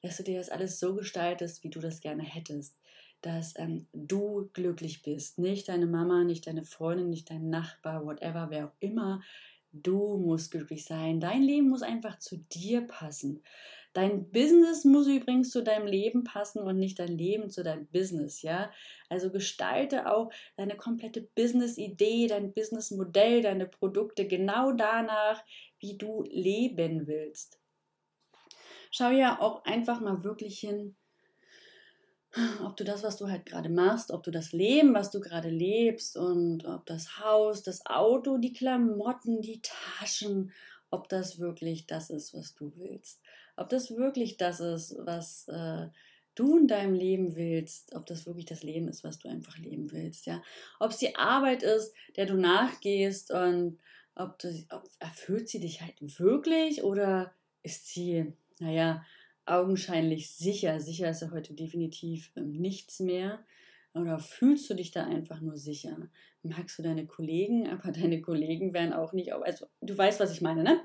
dass 0.02 0.18
du 0.18 0.24
dir 0.24 0.38
das 0.38 0.50
alles 0.50 0.80
so 0.80 0.96
gestaltest, 0.96 1.64
wie 1.64 1.70
du 1.70 1.80
das 1.80 2.00
gerne 2.00 2.24
hättest. 2.24 2.78
Dass 3.22 3.58
ähm, 3.58 3.88
du 3.92 4.50
glücklich 4.54 5.02
bist. 5.02 5.40
Nicht 5.40 5.68
deine 5.68 5.88
Mama, 5.88 6.24
nicht 6.24 6.46
deine 6.46 6.64
Freundin, 6.64 7.10
nicht 7.10 7.30
dein 7.32 7.50
Nachbar, 7.50 8.06
whatever, 8.06 8.48
wer 8.52 8.68
auch 8.68 8.76
immer. 8.80 9.22
Du 9.72 10.18
musst 10.18 10.52
glücklich 10.52 10.86
sein. 10.86 11.20
Dein 11.20 11.42
Leben 11.42 11.70
muss 11.70 11.82
einfach 11.82 12.20
zu 12.20 12.38
dir 12.38 12.82
passen. 12.82 13.42
Dein 13.96 14.30
Business 14.30 14.84
muss 14.84 15.08
übrigens 15.08 15.52
zu 15.52 15.64
deinem 15.64 15.88
Leben 15.88 16.26
passen 16.26 16.60
und 16.60 16.78
nicht 16.78 17.00
dein 17.00 17.18
Leben 17.18 17.50
zu 17.50 17.64
deinem 17.64 17.88
Business, 17.88 18.42
ja? 18.42 18.70
Also 19.08 19.32
gestalte 19.32 20.12
auch 20.12 20.34
deine 20.58 20.76
komplette 20.76 21.22
Business-Idee, 21.22 22.28
dein 22.28 22.54
Business-Modell, 22.54 23.42
deine 23.42 23.66
Produkte 23.66 24.28
genau 24.28 24.74
danach, 24.74 25.46
wie 25.80 25.98
du 25.98 26.24
leben 26.28 27.08
willst. 27.08 27.58
Schau 28.92 29.12
ja 29.12 29.40
auch 29.40 29.64
einfach 29.64 30.02
mal 30.02 30.26
wirklich 30.26 30.60
hin, 30.60 30.98
ob 32.66 32.76
du 32.76 32.84
das, 32.84 33.02
was 33.02 33.16
du 33.16 33.30
halt 33.30 33.46
gerade 33.46 33.70
machst, 33.70 34.12
ob 34.12 34.24
du 34.24 34.32
das 34.32 34.52
Leben, 34.52 34.94
was 34.94 35.10
du 35.10 35.22
gerade 35.22 35.50
lebst 35.50 36.18
und 36.18 36.66
ob 36.66 36.86
das 36.86 37.18
Haus, 37.20 37.64
das 37.64 37.86
Auto, 37.86 38.40
die 38.40 38.52
Klamotten, 38.52 39.40
die 39.40 39.62
Taschen, 39.62 40.52
ob 40.96 41.10
das 41.10 41.40
wirklich 41.40 41.86
das 41.86 42.10
ist, 42.10 42.34
was 42.34 42.56
du 42.56 42.72
willst 42.76 43.22
ob 43.58 43.70
das 43.70 43.96
wirklich 43.96 44.38
das 44.38 44.60
ist, 44.60 44.96
was 45.00 45.48
äh, 45.48 45.88
du 46.36 46.58
in 46.58 46.68
deinem 46.68 46.94
Leben 46.94 47.36
willst, 47.36 47.96
ob 47.96 48.06
das 48.06 48.26
wirklich 48.26 48.46
das 48.46 48.64
Leben 48.64 48.88
ist, 48.88 49.04
was 49.04 49.20
du 49.20 49.30
einfach 49.30 49.58
leben 49.58 49.92
willst, 49.92 50.26
ja. 50.26 50.42
Ob 50.80 50.92
es 50.92 50.98
die 50.98 51.16
Arbeit 51.16 51.64
ist, 51.64 51.94
der 52.18 52.26
du 52.26 52.36
nachgehst 52.36 53.32
und 53.32 53.80
ob, 54.16 54.38
du, 54.40 54.66
ob 54.70 54.90
erfüllt 55.00 55.50
sie 55.50 55.60
dich 55.60 55.82
halt 55.82 55.96
wirklich 56.20 56.84
oder 56.84 57.34
ist 57.64 57.88
sie, 57.88 58.34
naja, 58.60 59.06
augenscheinlich 59.46 60.32
sicher. 60.32 60.80
Sicher 60.80 61.10
ist 61.10 61.22
ja 61.22 61.32
heute 61.32 61.54
definitiv 61.54 62.32
ähm, 62.36 62.52
nichts 62.52 63.00
mehr. 63.00 63.46
Oder 63.96 64.20
fühlst 64.20 64.70
du 64.70 64.74
dich 64.74 64.92
da 64.92 65.06
einfach 65.06 65.40
nur 65.40 65.58
sicher? 65.58 65.98
Magst 66.44 66.78
du 66.78 66.84
deine 66.84 67.08
Kollegen, 67.08 67.70
aber 67.70 67.92
deine 67.92 68.22
Kollegen 68.22 68.74
werden 68.74 68.94
auch 68.94 69.14
nicht, 69.14 69.34
also 69.34 69.68
du 69.82 69.98
weißt, 69.98 70.20
was 70.20 70.32
ich 70.34 70.42
meine, 70.42 70.64
ne? 70.64 70.82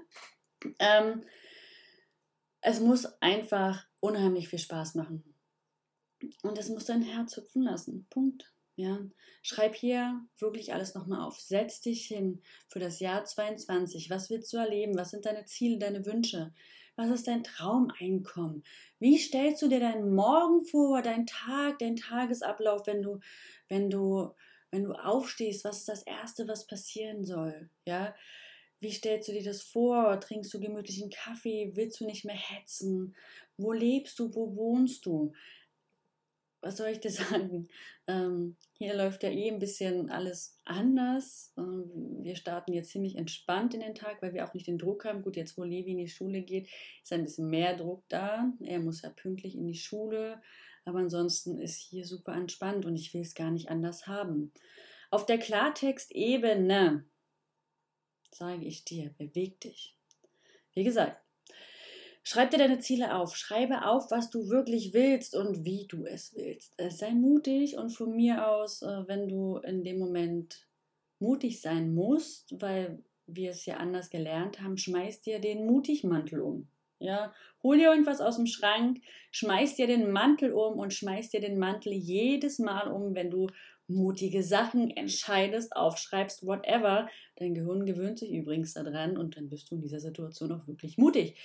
Ähm, 0.78 1.24
es 2.60 2.80
muss 2.80 3.06
einfach 3.20 3.86
unheimlich 3.98 4.48
viel 4.48 4.58
Spaß 4.58 4.94
machen. 4.94 5.34
Und 6.42 6.58
es 6.58 6.68
muss 6.68 6.84
dein 6.84 7.02
Herz 7.02 7.36
hüpfen 7.36 7.62
lassen. 7.62 8.06
Punkt. 8.10 8.52
Ja. 8.76 8.98
Schreib 9.42 9.74
hier 9.74 10.20
wirklich 10.38 10.72
alles 10.72 10.94
nochmal 10.94 11.20
auf. 11.20 11.38
Setz 11.38 11.80
dich 11.80 12.06
hin 12.06 12.42
für 12.68 12.78
das 12.78 13.00
Jahr 13.00 13.24
22. 13.24 14.10
Was 14.10 14.30
willst 14.30 14.52
du 14.52 14.56
erleben? 14.56 14.96
Was 14.96 15.10
sind 15.10 15.26
deine 15.26 15.44
Ziele, 15.44 15.78
deine 15.78 16.06
Wünsche? 16.06 16.52
Was 16.96 17.10
ist 17.10 17.26
dein 17.26 17.44
Traumeinkommen? 17.44 18.62
Wie 18.98 19.18
stellst 19.18 19.62
du 19.62 19.68
dir 19.68 19.80
deinen 19.80 20.14
Morgen 20.14 20.64
vor, 20.64 21.02
deinen 21.02 21.26
Tag, 21.26 21.78
deinen 21.78 21.96
Tagesablauf, 21.96 22.86
wenn 22.86 23.02
du, 23.02 23.20
wenn 23.68 23.90
du, 23.90 24.34
wenn 24.70 24.84
du 24.84 24.92
aufstehst? 24.92 25.64
Was 25.64 25.78
ist 25.78 25.88
das 25.88 26.02
Erste, 26.02 26.46
was 26.48 26.66
passieren 26.66 27.24
soll? 27.24 27.70
Ja. 27.86 28.14
Wie 28.80 28.92
stellst 28.92 29.28
du 29.28 29.32
dir 29.32 29.44
das 29.44 29.62
vor? 29.62 30.18
Trinkst 30.20 30.52
du 30.54 30.60
gemütlichen 30.60 31.10
Kaffee? 31.10 31.72
Willst 31.74 32.00
du 32.00 32.06
nicht 32.06 32.24
mehr 32.24 32.36
hetzen? 32.36 33.14
Wo 33.58 33.72
lebst 33.72 34.18
du? 34.18 34.34
Wo 34.34 34.56
wohnst 34.56 35.04
du? 35.04 35.32
Was 36.60 36.76
soll 36.76 36.88
ich 36.88 37.00
dir 37.00 37.10
sagen? 37.10 37.68
Ähm, 38.06 38.56
hier 38.78 38.94
läuft 38.94 39.22
ja 39.22 39.30
eh 39.30 39.50
ein 39.50 39.58
bisschen 39.58 40.10
alles 40.10 40.58
anders. 40.64 41.52
Ähm, 41.56 42.18
wir 42.22 42.36
starten 42.36 42.72
jetzt 42.72 42.90
ziemlich 42.90 43.16
entspannt 43.16 43.74
in 43.74 43.80
den 43.80 43.94
Tag, 43.94 44.20
weil 44.22 44.34
wir 44.34 44.46
auch 44.46 44.54
nicht 44.54 44.66
den 44.66 44.78
Druck 44.78 45.04
haben. 45.04 45.22
Gut, 45.22 45.36
jetzt 45.36 45.56
wo 45.56 45.64
Levi 45.64 45.92
in 45.92 45.98
die 45.98 46.08
Schule 46.08 46.42
geht, 46.42 46.68
ist 47.02 47.12
ein 47.12 47.24
bisschen 47.24 47.48
mehr 47.48 47.76
Druck 47.76 48.04
da. 48.08 48.52
Er 48.60 48.80
muss 48.80 49.02
ja 49.02 49.10
pünktlich 49.10 49.54
in 49.56 49.66
die 49.66 49.74
Schule. 49.74 50.40
Aber 50.84 50.98
ansonsten 50.98 51.58
ist 51.58 51.78
hier 51.78 52.06
super 52.06 52.34
entspannt 52.34 52.86
und 52.86 52.96
ich 52.96 53.12
will 53.14 53.20
es 53.20 53.34
gar 53.34 53.50
nicht 53.50 53.68
anders 53.68 54.06
haben. 54.06 54.52
Auf 55.10 55.26
der 55.26 55.38
Klartextebene 55.38 57.04
sage 58.32 58.64
ich 58.64 58.84
dir, 58.84 59.14
beweg 59.18 59.60
dich. 59.60 59.96
Wie 60.72 60.84
gesagt, 60.84 61.20
schreib 62.30 62.50
dir 62.50 62.58
deine 62.58 62.78
Ziele 62.78 63.16
auf, 63.16 63.34
schreibe 63.34 63.84
auf, 63.86 64.12
was 64.12 64.30
du 64.30 64.48
wirklich 64.48 64.94
willst 64.94 65.34
und 65.34 65.64
wie 65.64 65.86
du 65.88 66.06
es 66.06 66.32
willst. 66.36 66.80
Sei 66.90 67.10
mutig 67.10 67.76
und 67.76 67.90
von 67.90 68.14
mir 68.14 68.48
aus, 68.48 68.82
äh, 68.82 69.08
wenn 69.08 69.28
du 69.28 69.56
in 69.56 69.82
dem 69.82 69.98
Moment 69.98 70.68
mutig 71.18 71.60
sein 71.60 71.92
musst, 71.92 72.54
weil 72.60 73.02
wir 73.26 73.50
es 73.50 73.66
ja 73.66 73.78
anders 73.78 74.10
gelernt 74.10 74.60
haben, 74.60 74.78
schmeiß 74.78 75.22
dir 75.22 75.40
den 75.40 75.66
Mutigmantel 75.66 76.40
um. 76.40 76.68
Ja, 77.00 77.34
hol 77.64 77.78
dir 77.78 77.90
irgendwas 77.90 78.20
aus 78.20 78.36
dem 78.36 78.46
Schrank, 78.46 79.00
schmeiß 79.32 79.74
dir 79.74 79.88
den 79.88 80.12
Mantel 80.12 80.52
um 80.52 80.78
und 80.78 80.94
schmeiß 80.94 81.30
dir 81.30 81.40
den 81.40 81.58
Mantel 81.58 81.92
jedes 81.92 82.60
Mal 82.60 82.92
um, 82.92 83.14
wenn 83.16 83.30
du 83.30 83.48
mutige 83.88 84.44
Sachen 84.44 84.88
entscheidest, 84.90 85.74
aufschreibst, 85.74 86.46
whatever. 86.46 87.08
Dein 87.36 87.54
Gehirn 87.54 87.86
gewöhnt 87.86 88.20
sich 88.20 88.30
übrigens 88.30 88.74
daran 88.74 89.16
und 89.16 89.36
dann 89.36 89.48
bist 89.48 89.70
du 89.70 89.74
in 89.74 89.80
dieser 89.80 89.98
Situation 89.98 90.52
auch 90.52 90.68
wirklich 90.68 90.96
mutig. 90.96 91.36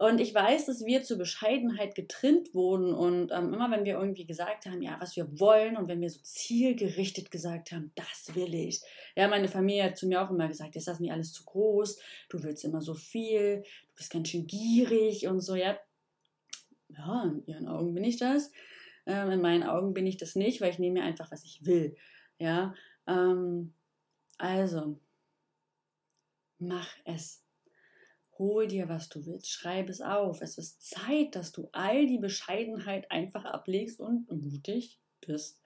Und 0.00 0.18
ich 0.18 0.34
weiß, 0.34 0.64
dass 0.64 0.86
wir 0.86 1.02
zur 1.02 1.18
Bescheidenheit 1.18 1.94
getrimmt 1.94 2.54
wurden 2.54 2.94
und 2.94 3.32
ähm, 3.32 3.52
immer 3.52 3.70
wenn 3.70 3.84
wir 3.84 3.98
irgendwie 3.98 4.24
gesagt 4.24 4.64
haben, 4.64 4.80
ja, 4.80 4.96
was 4.98 5.14
wir 5.14 5.38
wollen 5.38 5.76
und 5.76 5.88
wenn 5.88 6.00
wir 6.00 6.08
so 6.08 6.20
zielgerichtet 6.22 7.30
gesagt 7.30 7.70
haben, 7.70 7.92
das 7.96 8.34
will 8.34 8.54
ich. 8.54 8.80
Ja, 9.14 9.28
meine 9.28 9.48
Familie 9.48 9.84
hat 9.84 9.98
zu 9.98 10.06
mir 10.06 10.22
auch 10.22 10.30
immer 10.30 10.48
gesagt, 10.48 10.74
ist 10.74 10.88
das 10.88 11.00
nicht 11.00 11.12
alles 11.12 11.34
zu 11.34 11.44
groß? 11.44 12.00
Du 12.30 12.42
willst 12.42 12.64
immer 12.64 12.80
so 12.80 12.94
viel, 12.94 13.60
du 13.60 13.94
bist 13.94 14.10
ganz 14.10 14.30
schön 14.30 14.46
gierig 14.46 15.28
und 15.28 15.40
so, 15.40 15.54
ja. 15.54 15.78
Ja, 16.88 17.24
in 17.24 17.44
ihren 17.44 17.68
Augen 17.68 17.92
bin 17.92 18.04
ich 18.04 18.16
das. 18.16 18.50
Ähm, 19.04 19.30
in 19.32 19.42
meinen 19.42 19.64
Augen 19.64 19.92
bin 19.92 20.06
ich 20.06 20.16
das 20.16 20.34
nicht, 20.34 20.62
weil 20.62 20.70
ich 20.70 20.78
nehme 20.78 21.00
mir 21.00 21.04
einfach, 21.04 21.30
was 21.30 21.44
ich 21.44 21.66
will. 21.66 21.94
Ja, 22.38 22.74
ähm, 23.06 23.74
also, 24.38 24.98
mach 26.58 26.88
es. 27.04 27.44
Hol 28.40 28.66
dir, 28.68 28.88
was 28.88 29.10
du 29.10 29.26
willst, 29.26 29.50
schreib 29.50 29.90
es 29.90 30.00
auf. 30.00 30.40
Es 30.40 30.56
ist 30.56 30.80
Zeit, 30.80 31.36
dass 31.36 31.52
du 31.52 31.68
all 31.72 32.06
die 32.06 32.16
Bescheidenheit 32.16 33.10
einfach 33.10 33.44
ablegst 33.44 34.00
und 34.00 34.32
mutig 34.32 34.98
bist 35.20 35.60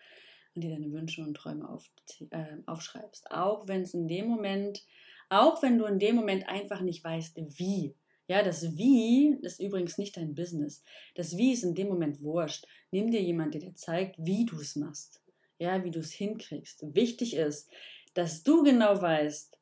und 0.57 0.63
dir 0.65 0.71
deine 0.71 0.91
Wünsche 0.91 1.23
und 1.23 1.35
Träume 1.35 1.69
auf, 1.69 1.89
äh, 2.31 2.57
aufschreibst. 2.67 3.31
Auch 3.31 3.69
wenn 3.69 3.83
es 3.83 3.95
in 3.95 4.09
dem 4.09 4.27
Moment, 4.27 4.85
auch 5.29 5.63
wenn 5.63 5.79
du 5.79 5.85
in 5.85 6.01
dem 6.01 6.17
Moment 6.17 6.49
einfach 6.49 6.81
nicht 6.81 7.05
weißt, 7.05 7.37
wie. 7.37 7.95
Ja, 8.27 8.43
das 8.43 8.77
Wie 8.77 9.39
ist 9.43 9.61
übrigens 9.61 9.97
nicht 9.97 10.17
dein 10.17 10.35
Business. 10.35 10.83
Das 11.15 11.37
Wie 11.37 11.53
ist 11.53 11.63
in 11.63 11.77
dem 11.77 11.87
Moment 11.87 12.23
wurscht. 12.23 12.67
Nimm 12.91 13.13
dir 13.13 13.23
jemanden, 13.23 13.53
der 13.53 13.71
dir 13.71 13.75
zeigt, 13.77 14.17
wie 14.19 14.47
du 14.47 14.59
es 14.59 14.75
machst. 14.75 15.23
Ja, 15.61 15.85
wie 15.85 15.93
du 15.93 16.01
es 16.01 16.11
hinkriegst. 16.11 16.93
Wichtig 16.93 17.37
ist, 17.37 17.71
dass 18.15 18.43
du 18.43 18.65
genau 18.65 19.01
weißt, 19.01 19.61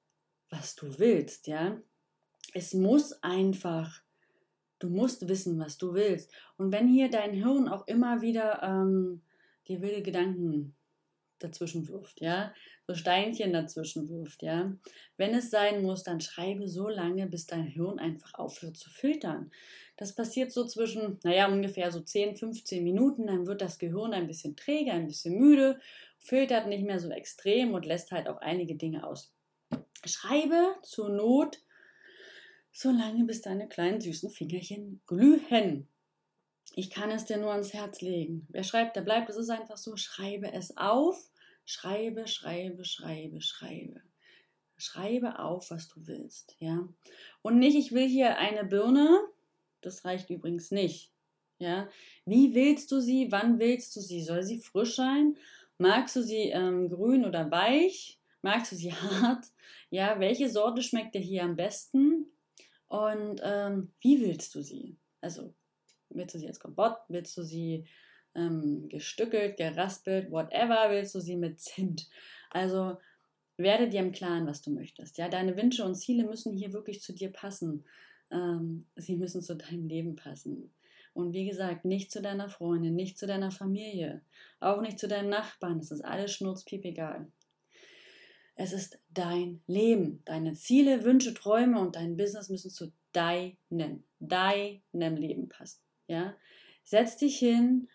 was 0.49 0.77
du 0.77 0.99
willst, 0.99 1.47
ja 1.47 1.79
es 2.53 2.75
muss 2.75 3.23
einfach, 3.23 4.03
du 4.79 4.89
musst 4.89 5.29
wissen, 5.29 5.59
was 5.59 5.79
du 5.79 5.95
willst. 5.95 6.33
Und 6.57 6.73
wenn 6.73 6.89
hier 6.89 7.11
dein 7.11 7.33
Hirn 7.33 7.69
auch 7.69 7.87
immer 7.87 8.21
wieder 8.21 8.63
ähm, 8.63 9.23
dir 9.69 9.81
wilde 9.81 10.03
Gedanken 10.03 10.75
dazwischen 11.39 11.89
wirft, 11.89 12.21
ja, 12.21 12.55
so 12.87 12.95
Steinchen 12.95 13.53
dazwischen 13.53 14.09
wirft, 14.09 14.43
ja. 14.43 14.77
Wenn 15.17 15.35
es 15.35 15.51
sein 15.51 15.83
muss, 15.83 16.03
dann 16.03 16.21
schreibe 16.21 16.69
so 16.69 16.89
lange, 16.89 17.27
bis 17.27 17.47
dein 17.47 17.65
Hirn 17.67 17.99
einfach 17.99 18.35
aufhört 18.35 18.77
zu 18.77 18.91
filtern. 18.91 19.51
Das 19.97 20.15
passiert 20.15 20.53
so 20.53 20.67
zwischen, 20.67 21.19
naja, 21.23 21.49
ungefähr 21.49 21.91
so 21.91 22.01
10, 22.01 22.37
15 22.37 22.83
Minuten, 22.83 23.27
dann 23.27 23.47
wird 23.47 23.61
das 23.61 23.79
Gehirn 23.79 24.13
ein 24.13 24.27
bisschen 24.27 24.57
träger, 24.57 24.93
ein 24.93 25.07
bisschen 25.07 25.39
müde, 25.39 25.81
filtert 26.19 26.67
nicht 26.67 26.85
mehr 26.85 27.01
so 27.01 27.11
extrem 27.11 27.73
und 27.75 27.87
lässt 27.87 28.11
halt 28.11 28.29
auch 28.29 28.41
einige 28.41 28.77
Dinge 28.77 29.07
aus. 29.07 29.33
Schreibe 30.05 30.77
zur 30.83 31.11
Not 31.11 31.61
so 32.73 32.91
lange 32.91 33.25
bis 33.25 33.43
deine 33.43 33.69
kleinen 33.69 34.01
süßen 34.01 34.31
Fingerchen 34.31 35.01
glühen. 35.07 35.87
Ich 36.75 36.91
kann 36.91 37.11
es 37.11 37.27
dir 37.27 37.37
nur 37.37 37.53
ans 37.53 37.75
Herz 37.75 38.01
legen. 38.01 38.47
Wer 38.49 38.65
schreibt, 38.65 38.97
der 38.97 39.03
bleibt. 39.03 39.29
Es 39.29 39.37
ist 39.37 39.51
einfach 39.51 39.77
so, 39.77 39.97
schreibe 39.97 40.53
es 40.53 40.77
auf. 40.77 41.31
Schreibe, 41.65 42.27
schreibe, 42.27 42.85
schreibe, 42.85 43.41
schreibe. 43.41 44.01
Schreibe 44.77 45.39
auf, 45.39 45.71
was 45.71 45.89
du 45.89 46.07
willst, 46.07 46.57
ja. 46.59 46.89
Und 47.43 47.59
nicht, 47.59 47.77
ich 47.77 47.93
will 47.93 48.09
hier 48.09 48.39
eine 48.39 48.65
Birne. 48.65 49.21
Das 49.81 50.05
reicht 50.05 50.31
übrigens 50.31 50.71
nicht. 50.71 51.13
Ja, 51.59 51.89
wie 52.25 52.55
willst 52.55 52.91
du 52.91 53.01
sie? 53.01 53.31
Wann 53.31 53.61
willst 53.61 53.95
du 53.95 54.01
sie? 54.01 54.23
Soll 54.23 54.43
sie 54.43 54.59
frisch 54.59 54.97
sein? 54.97 55.37
Magst 55.79 56.17
du 56.17 56.23
sie 56.23 56.49
ähm, 56.51 56.89
grün 56.89 57.25
oder 57.25 57.51
weich? 57.53 58.19
Magst 58.41 58.73
du 58.73 58.77
sie 58.77 58.93
hart? 58.93 59.47
Ja, 59.91 60.19
welche 60.19 60.49
Sorte 60.49 60.83
schmeckt 60.83 61.15
dir 61.15 61.21
hier 61.21 61.45
am 61.45 61.55
besten? 61.55 62.22
Und 62.93 63.41
ähm, 63.43 63.91
wie 64.03 64.21
willst 64.21 64.55
du 64.55 64.61
sie? 64.61 64.99
Also 65.23 65.55
willst 66.11 66.35
du 66.35 66.39
sie 66.39 66.47
als 66.47 66.61
Kompott, 66.61 66.99
willst 67.09 67.35
du 67.39 67.43
sie 67.43 67.87
ähm, 68.35 68.87
gestückelt, 68.91 69.57
geraspelt, 69.57 70.31
whatever, 70.31 70.91
willst 70.91 71.15
du 71.15 71.21
sie 71.21 71.37
mit 71.37 71.59
Zimt? 71.59 72.11
Also 72.51 72.99
werde 73.57 73.89
dir 73.89 74.01
im 74.01 74.13
Klaren, 74.13 74.47
was 74.47 74.61
du 74.61 74.73
möchtest. 74.73 75.17
Ja, 75.17 75.31
deine 75.31 75.57
Wünsche 75.57 75.87
und 75.87 75.95
Ziele 75.95 76.25
müssen 76.25 76.53
hier 76.53 76.75
wirklich 76.75 77.01
zu 77.01 77.15
dir 77.15 77.33
passen. 77.33 77.87
Ähm, 78.31 78.85
sie 78.97 79.17
müssen 79.17 79.41
zu 79.41 79.57
deinem 79.57 79.87
Leben 79.87 80.15
passen. 80.15 80.75
Und 81.15 81.33
wie 81.33 81.49
gesagt, 81.49 81.87
nicht 81.87 82.13
zu 82.13 82.21
deiner 82.21 82.51
Freundin, 82.51 82.95
nicht 82.95 83.17
zu 83.17 83.27
deiner 83.27 83.51
Familie, 83.51 84.21
auch 84.61 84.83
nicht 84.83 84.99
zu 84.99 85.09
deinen 85.09 85.31
Nachbarn. 85.31 85.79
Das 85.79 85.93
ist 85.93 86.05
alles 86.05 86.35
schnurzpiep 86.35 86.85
egal. 86.85 87.33
Es 88.63 88.73
ist 88.73 89.01
dein 89.13 89.61
Leben. 89.67 90.23
Deine 90.25 90.53
Ziele, 90.53 91.03
Wünsche, 91.03 91.35
Träume 91.35 91.81
und 91.81 91.97
dein 91.97 92.17
Business 92.17 92.49
müssen 92.49 92.71
zu 92.71 92.93
deinem, 93.11 94.05
deinem 94.21 95.17
Leben 95.17 95.49
passen. 95.49 95.81
Ja? 96.07 96.37
Setz 96.85 97.17
dich 97.17 97.41
hin 97.41 97.89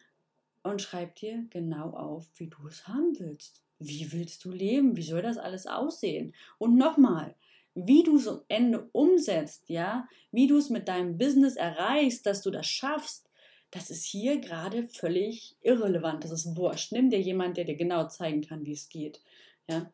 und 0.63 0.81
schreib 0.81 1.15
dir 1.15 1.45
genau 1.51 1.91
auf, 1.91 2.29
wie 2.35 2.47
du 2.47 2.67
es 2.67 2.85
haben 2.85 3.17
willst. 3.17 3.63
Wie 3.79 4.11
willst 4.11 4.43
du 4.43 4.51
leben? 4.51 4.97
Wie 4.97 5.03
soll 5.03 5.21
das 5.21 5.37
alles 5.37 5.67
aussehen? 5.67 6.33
Und 6.57 6.75
nochmal, 6.75 7.35
wie 7.73 8.03
du 8.03 8.17
es 8.17 8.27
am 8.27 8.41
Ende 8.49 8.89
umsetzt, 8.91 9.69
ja, 9.69 10.09
wie 10.33 10.47
du 10.47 10.57
es 10.57 10.69
mit 10.69 10.89
deinem 10.89 11.17
Business 11.17 11.55
erreichst, 11.55 12.25
dass 12.25 12.41
du 12.41 12.51
das 12.51 12.67
schaffst, 12.67 13.29
das 13.71 13.89
ist 13.89 14.03
hier 14.03 14.41
gerade 14.41 14.83
völlig 14.83 15.55
irrelevant. 15.61 16.25
Das 16.25 16.31
ist 16.31 16.57
wurscht. 16.57 16.91
Nimm 16.91 17.09
dir 17.09 17.21
jemand, 17.21 17.55
der 17.55 17.63
dir 17.63 17.77
genau 17.77 18.09
zeigen 18.09 18.41
kann, 18.41 18.65
wie 18.65 18.73
es 18.73 18.89
geht. 18.89 19.21
Ja. 19.69 19.93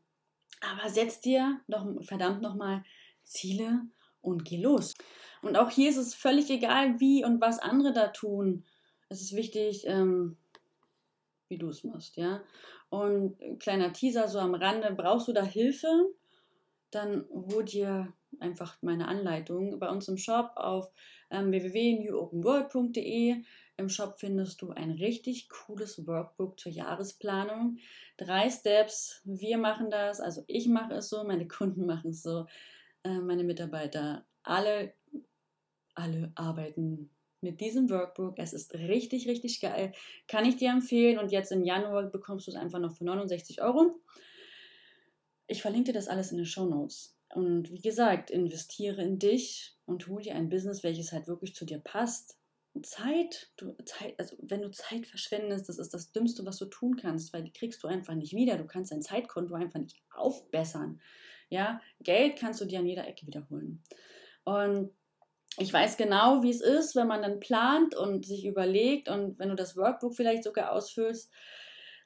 Aber 0.71 0.89
setz 0.89 1.19
dir 1.19 1.59
doch 1.67 1.85
verdammt 2.03 2.41
nochmal 2.41 2.83
Ziele 3.21 3.81
und 4.21 4.45
geh 4.45 4.61
los. 4.61 4.93
Und 5.41 5.57
auch 5.57 5.69
hier 5.69 5.89
ist 5.89 5.97
es 5.97 6.15
völlig 6.15 6.49
egal, 6.49 6.99
wie 6.99 7.25
und 7.25 7.41
was 7.41 7.59
andere 7.59 7.91
da 7.91 8.07
tun. 8.07 8.65
Es 9.09 9.21
ist 9.21 9.35
wichtig, 9.35 9.83
ähm, 9.85 10.37
wie 11.49 11.57
du 11.57 11.69
es 11.69 11.83
machst, 11.83 12.15
ja. 12.17 12.41
Und 12.89 13.37
kleiner 13.59 13.91
Teaser 13.91 14.27
so 14.27 14.39
am 14.39 14.55
Rande, 14.55 14.93
brauchst 14.95 15.27
du 15.27 15.33
da 15.33 15.43
Hilfe? 15.43 16.13
Dann 16.91 17.25
hol 17.29 17.65
dir 17.65 18.13
einfach 18.39 18.77
meine 18.81 19.07
Anleitung 19.07 19.79
bei 19.79 19.89
uns 19.89 20.07
im 20.07 20.17
Shop 20.17 20.51
auf 20.55 20.91
ähm, 21.29 21.51
www.newopenworld.de. 21.51 23.43
Im 23.77 23.89
Shop 23.89 24.19
findest 24.19 24.61
du 24.61 24.71
ein 24.71 24.91
richtig 24.91 25.49
cooles 25.49 26.05
Workbook 26.05 26.59
zur 26.59 26.71
Jahresplanung. 26.71 27.77
Drei 28.17 28.49
Steps. 28.49 29.21
Wir 29.23 29.57
machen 29.57 29.89
das, 29.89 30.19
also 30.19 30.43
ich 30.47 30.67
mache 30.67 30.93
es 30.93 31.09
so, 31.09 31.23
meine 31.23 31.47
Kunden 31.47 31.85
machen 31.85 32.11
es 32.11 32.21
so, 32.21 32.45
äh, 33.03 33.19
meine 33.19 33.43
Mitarbeiter. 33.43 34.25
Alle, 34.43 34.93
alle 35.95 36.31
arbeiten 36.35 37.09
mit 37.41 37.61
diesem 37.61 37.89
Workbook. 37.89 38.35
Es 38.37 38.53
ist 38.53 38.73
richtig, 38.75 39.27
richtig 39.27 39.59
geil. 39.59 39.91
Kann 40.27 40.45
ich 40.45 40.55
dir 40.55 40.69
empfehlen. 40.69 41.17
Und 41.17 41.31
jetzt 41.31 41.51
im 41.51 41.63
Januar 41.63 42.03
bekommst 42.03 42.47
du 42.47 42.51
es 42.51 42.57
einfach 42.57 42.79
noch 42.79 42.95
für 42.95 43.05
69 43.05 43.61
Euro. 43.61 43.99
Ich 45.47 45.61
verlinke 45.61 45.91
dir 45.91 45.93
das 45.93 46.07
alles 46.07 46.31
in 46.31 46.37
den 46.37 46.45
Show 46.45 46.65
Notes. 46.65 47.17
Und 47.29 47.71
wie 47.71 47.81
gesagt, 47.81 48.29
investiere 48.29 49.01
in 49.01 49.17
dich 49.17 49.75
und 49.85 50.07
hol 50.07 50.21
dir 50.21 50.35
ein 50.35 50.49
Business, 50.49 50.83
welches 50.83 51.11
halt 51.11 51.27
wirklich 51.27 51.55
zu 51.55 51.65
dir 51.65 51.79
passt. 51.79 52.37
Zeit, 52.81 53.51
du, 53.57 53.75
Zeit, 53.85 54.15
also 54.19 54.35
wenn 54.41 54.61
du 54.61 54.71
Zeit 54.71 55.05
verschwendest, 55.05 55.69
das 55.69 55.77
ist 55.77 55.93
das 55.93 56.11
Dümmste, 56.11 56.45
was 56.45 56.57
du 56.57 56.65
tun 56.65 56.95
kannst, 56.95 57.31
weil 57.33 57.43
die 57.43 57.53
kriegst 57.53 57.83
du 57.83 57.87
einfach 57.87 58.15
nicht 58.15 58.33
wieder. 58.33 58.57
Du 58.57 58.65
kannst 58.65 58.91
dein 58.91 59.01
Zeitkonto 59.01 59.53
einfach 59.53 59.79
nicht 59.79 60.01
aufbessern. 60.11 60.99
Ja, 61.49 61.81
Geld 61.99 62.37
kannst 62.37 62.61
du 62.61 62.65
dir 62.65 62.79
an 62.79 62.87
jeder 62.87 63.07
Ecke 63.07 63.27
wiederholen. 63.27 63.83
Und 64.43 64.91
ich 65.57 65.71
weiß 65.71 65.97
genau, 65.97 66.41
wie 66.41 66.49
es 66.49 66.61
ist, 66.61 66.95
wenn 66.95 67.07
man 67.07 67.21
dann 67.21 67.39
plant 67.39 67.95
und 67.95 68.25
sich 68.25 68.45
überlegt 68.45 69.07
und 69.07 69.37
wenn 69.37 69.49
du 69.49 69.55
das 69.55 69.77
Workbook 69.77 70.15
vielleicht 70.15 70.43
sogar 70.43 70.71
ausfüllst, 70.71 71.31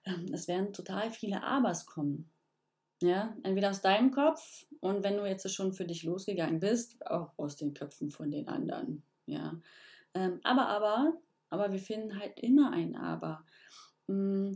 ähm, 0.05 0.25
es 0.33 0.49
werden 0.49 0.73
total 0.73 1.11
viele 1.11 1.43
Abers 1.43 1.85
kommen. 1.85 2.29
Ja, 3.01 3.37
entweder 3.43 3.69
aus 3.69 3.81
deinem 3.81 4.11
Kopf 4.11 4.65
und 4.79 5.03
wenn 5.03 5.17
du 5.17 5.25
jetzt 5.25 5.49
schon 5.53 5.71
für 5.71 5.85
dich 5.85 6.03
losgegangen 6.03 6.59
bist, 6.59 7.05
auch 7.05 7.37
aus 7.37 7.55
den 7.55 7.73
Köpfen 7.73 8.09
von 8.09 8.31
den 8.31 8.47
anderen. 8.47 9.03
Ja, 9.27 9.61
ähm, 10.17 10.39
aber, 10.43 10.67
aber, 10.67 11.13
aber 11.49 11.71
wir 11.71 11.79
finden 11.79 12.19
halt 12.19 12.39
immer 12.39 12.71
ein 12.71 12.95
Aber. 12.95 13.45
Mm. 14.07 14.53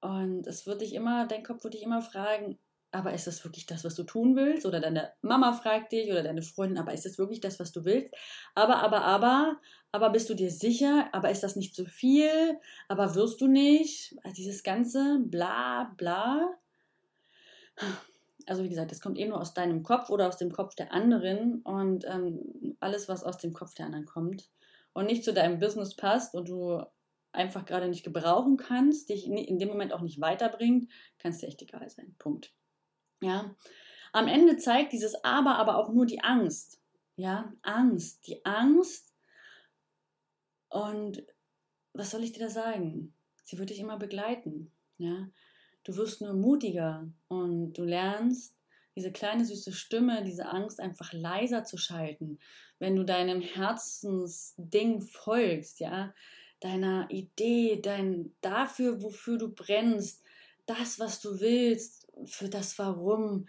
Und 0.00 0.46
es 0.46 0.66
wird 0.66 0.82
dich 0.82 0.92
immer, 0.94 1.26
dein 1.26 1.42
Kopf 1.42 1.64
wird 1.64 1.74
dich 1.74 1.82
immer 1.82 2.02
fragen, 2.02 2.58
aber 2.92 3.14
ist 3.14 3.26
das 3.26 3.42
wirklich 3.42 3.64
das, 3.64 3.84
was 3.84 3.94
du 3.94 4.04
tun 4.04 4.36
willst? 4.36 4.66
Oder 4.66 4.80
deine 4.80 5.12
Mama 5.22 5.54
fragt 5.54 5.92
dich 5.92 6.10
oder 6.10 6.22
deine 6.22 6.42
Freundin, 6.42 6.78
aber 6.78 6.92
ist 6.92 7.06
das 7.06 7.16
wirklich 7.16 7.40
das, 7.40 7.58
was 7.58 7.72
du 7.72 7.86
willst? 7.86 8.14
Aber, 8.54 8.76
aber, 8.82 9.02
aber, 9.02 9.60
aber 9.92 10.10
bist 10.10 10.28
du 10.28 10.34
dir 10.34 10.50
sicher? 10.50 11.08
Aber 11.12 11.30
ist 11.30 11.42
das 11.42 11.56
nicht 11.56 11.74
zu 11.74 11.86
viel? 11.86 12.60
Aber 12.86 13.14
wirst 13.14 13.40
du 13.40 13.46
nicht? 13.48 14.14
Also 14.22 14.34
dieses 14.34 14.62
ganze 14.62 15.20
bla 15.20 15.92
bla. 15.96 16.54
Also 18.46 18.62
wie 18.62 18.68
gesagt, 18.68 18.90
das 18.90 19.00
kommt 19.00 19.18
eben 19.18 19.30
nur 19.30 19.40
aus 19.40 19.54
deinem 19.54 19.82
Kopf 19.82 20.10
oder 20.10 20.28
aus 20.28 20.36
dem 20.36 20.52
Kopf 20.52 20.74
der 20.74 20.92
anderen 20.92 21.62
und 21.62 22.04
ähm, 22.06 22.76
alles, 22.80 23.08
was 23.08 23.24
aus 23.24 23.38
dem 23.38 23.52
Kopf 23.52 23.74
der 23.74 23.86
anderen 23.86 24.06
kommt 24.06 24.50
und 24.92 25.06
nicht 25.06 25.24
zu 25.24 25.32
deinem 25.32 25.58
Business 25.58 25.96
passt 25.96 26.34
und 26.34 26.48
du 26.48 26.82
einfach 27.32 27.64
gerade 27.64 27.88
nicht 27.88 28.04
gebrauchen 28.04 28.56
kannst, 28.56 29.08
dich 29.08 29.26
in 29.26 29.58
dem 29.58 29.68
Moment 29.68 29.92
auch 29.92 30.00
nicht 30.00 30.20
weiterbringt, 30.20 30.90
kann 31.18 31.32
es 31.32 31.38
dir 31.38 31.48
echt 31.48 31.62
egal 31.62 31.88
sein. 31.90 32.14
Punkt. 32.18 32.52
Ja. 33.20 33.54
Am 34.12 34.28
Ende 34.28 34.56
zeigt 34.56 34.92
dieses 34.92 35.24
Aber 35.24 35.56
aber 35.56 35.76
auch 35.76 35.92
nur 35.92 36.06
die 36.06 36.22
Angst. 36.22 36.80
Ja, 37.16 37.52
Angst, 37.62 38.26
die 38.26 38.44
Angst. 38.44 39.12
Und 40.68 41.24
was 41.92 42.10
soll 42.10 42.22
ich 42.22 42.32
dir 42.32 42.44
da 42.44 42.50
sagen? 42.50 43.14
Sie 43.44 43.58
wird 43.58 43.70
dich 43.70 43.80
immer 43.80 43.98
begleiten. 43.98 44.72
Ja, 44.98 45.28
du 45.84 45.96
wirst 45.96 46.20
nur 46.20 46.34
mutiger 46.34 47.08
und 47.28 47.74
du 47.74 47.84
lernst 47.84 48.54
diese 48.96 49.12
kleine 49.12 49.44
süße 49.44 49.72
Stimme, 49.72 50.22
diese 50.24 50.46
Angst 50.46 50.80
einfach 50.80 51.12
leiser 51.12 51.64
zu 51.64 51.76
schalten, 51.76 52.38
wenn 52.78 52.96
du 52.96 53.04
deinem 53.04 53.40
Herzensding 53.40 55.00
folgst, 55.00 55.80
ja, 55.80 56.14
deiner 56.60 57.08
Idee, 57.10 57.80
dein 57.80 58.34
dafür, 58.40 59.02
wofür 59.02 59.38
du 59.38 59.52
brennst, 59.52 60.22
das, 60.66 60.98
was 60.98 61.20
du 61.20 61.40
willst, 61.40 62.08
für 62.24 62.48
das 62.48 62.78
Warum, 62.78 63.46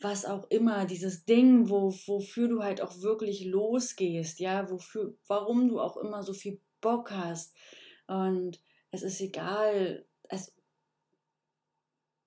was 0.00 0.24
auch 0.24 0.50
immer, 0.50 0.86
dieses 0.86 1.24
Ding, 1.24 1.68
wo, 1.68 1.92
wofür 2.06 2.48
du 2.48 2.62
halt 2.62 2.80
auch 2.80 3.00
wirklich 3.00 3.44
losgehst, 3.44 4.40
ja, 4.40 4.70
wofür, 4.70 5.14
warum 5.26 5.68
du 5.68 5.80
auch 5.80 5.96
immer 5.96 6.22
so 6.22 6.32
viel 6.32 6.60
Bock 6.80 7.10
hast. 7.10 7.54
Und 8.06 8.60
es 8.90 9.02
ist 9.02 9.20
egal, 9.20 10.04
es, 10.28 10.54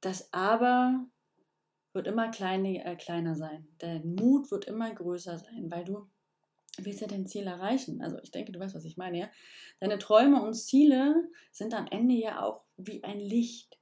das 0.05 0.33
Aber 0.33 1.05
wird 1.93 2.07
immer 2.07 2.29
kleine, 2.29 2.83
äh, 2.83 2.95
kleiner 2.95 3.35
sein. 3.35 3.67
Dein 3.77 4.15
Mut 4.15 4.51
wird 4.51 4.65
immer 4.65 4.93
größer 4.93 5.37
sein, 5.37 5.69
weil 5.69 5.85
du 5.85 6.07
willst 6.77 7.01
ja 7.01 7.07
dein 7.07 7.27
Ziel 7.27 7.45
erreichen. 7.45 8.01
Also 8.01 8.17
ich 8.23 8.31
denke, 8.31 8.51
du 8.51 8.59
weißt, 8.59 8.75
was 8.75 8.85
ich 8.85 8.97
meine, 8.97 9.19
ja. 9.19 9.29
Deine 9.79 9.99
Träume 9.99 10.41
und 10.41 10.53
Ziele 10.53 11.29
sind 11.51 11.73
am 11.73 11.87
Ende 11.87 12.15
ja 12.15 12.41
auch 12.41 12.63
wie 12.77 13.03
ein 13.03 13.19
Licht 13.19 13.77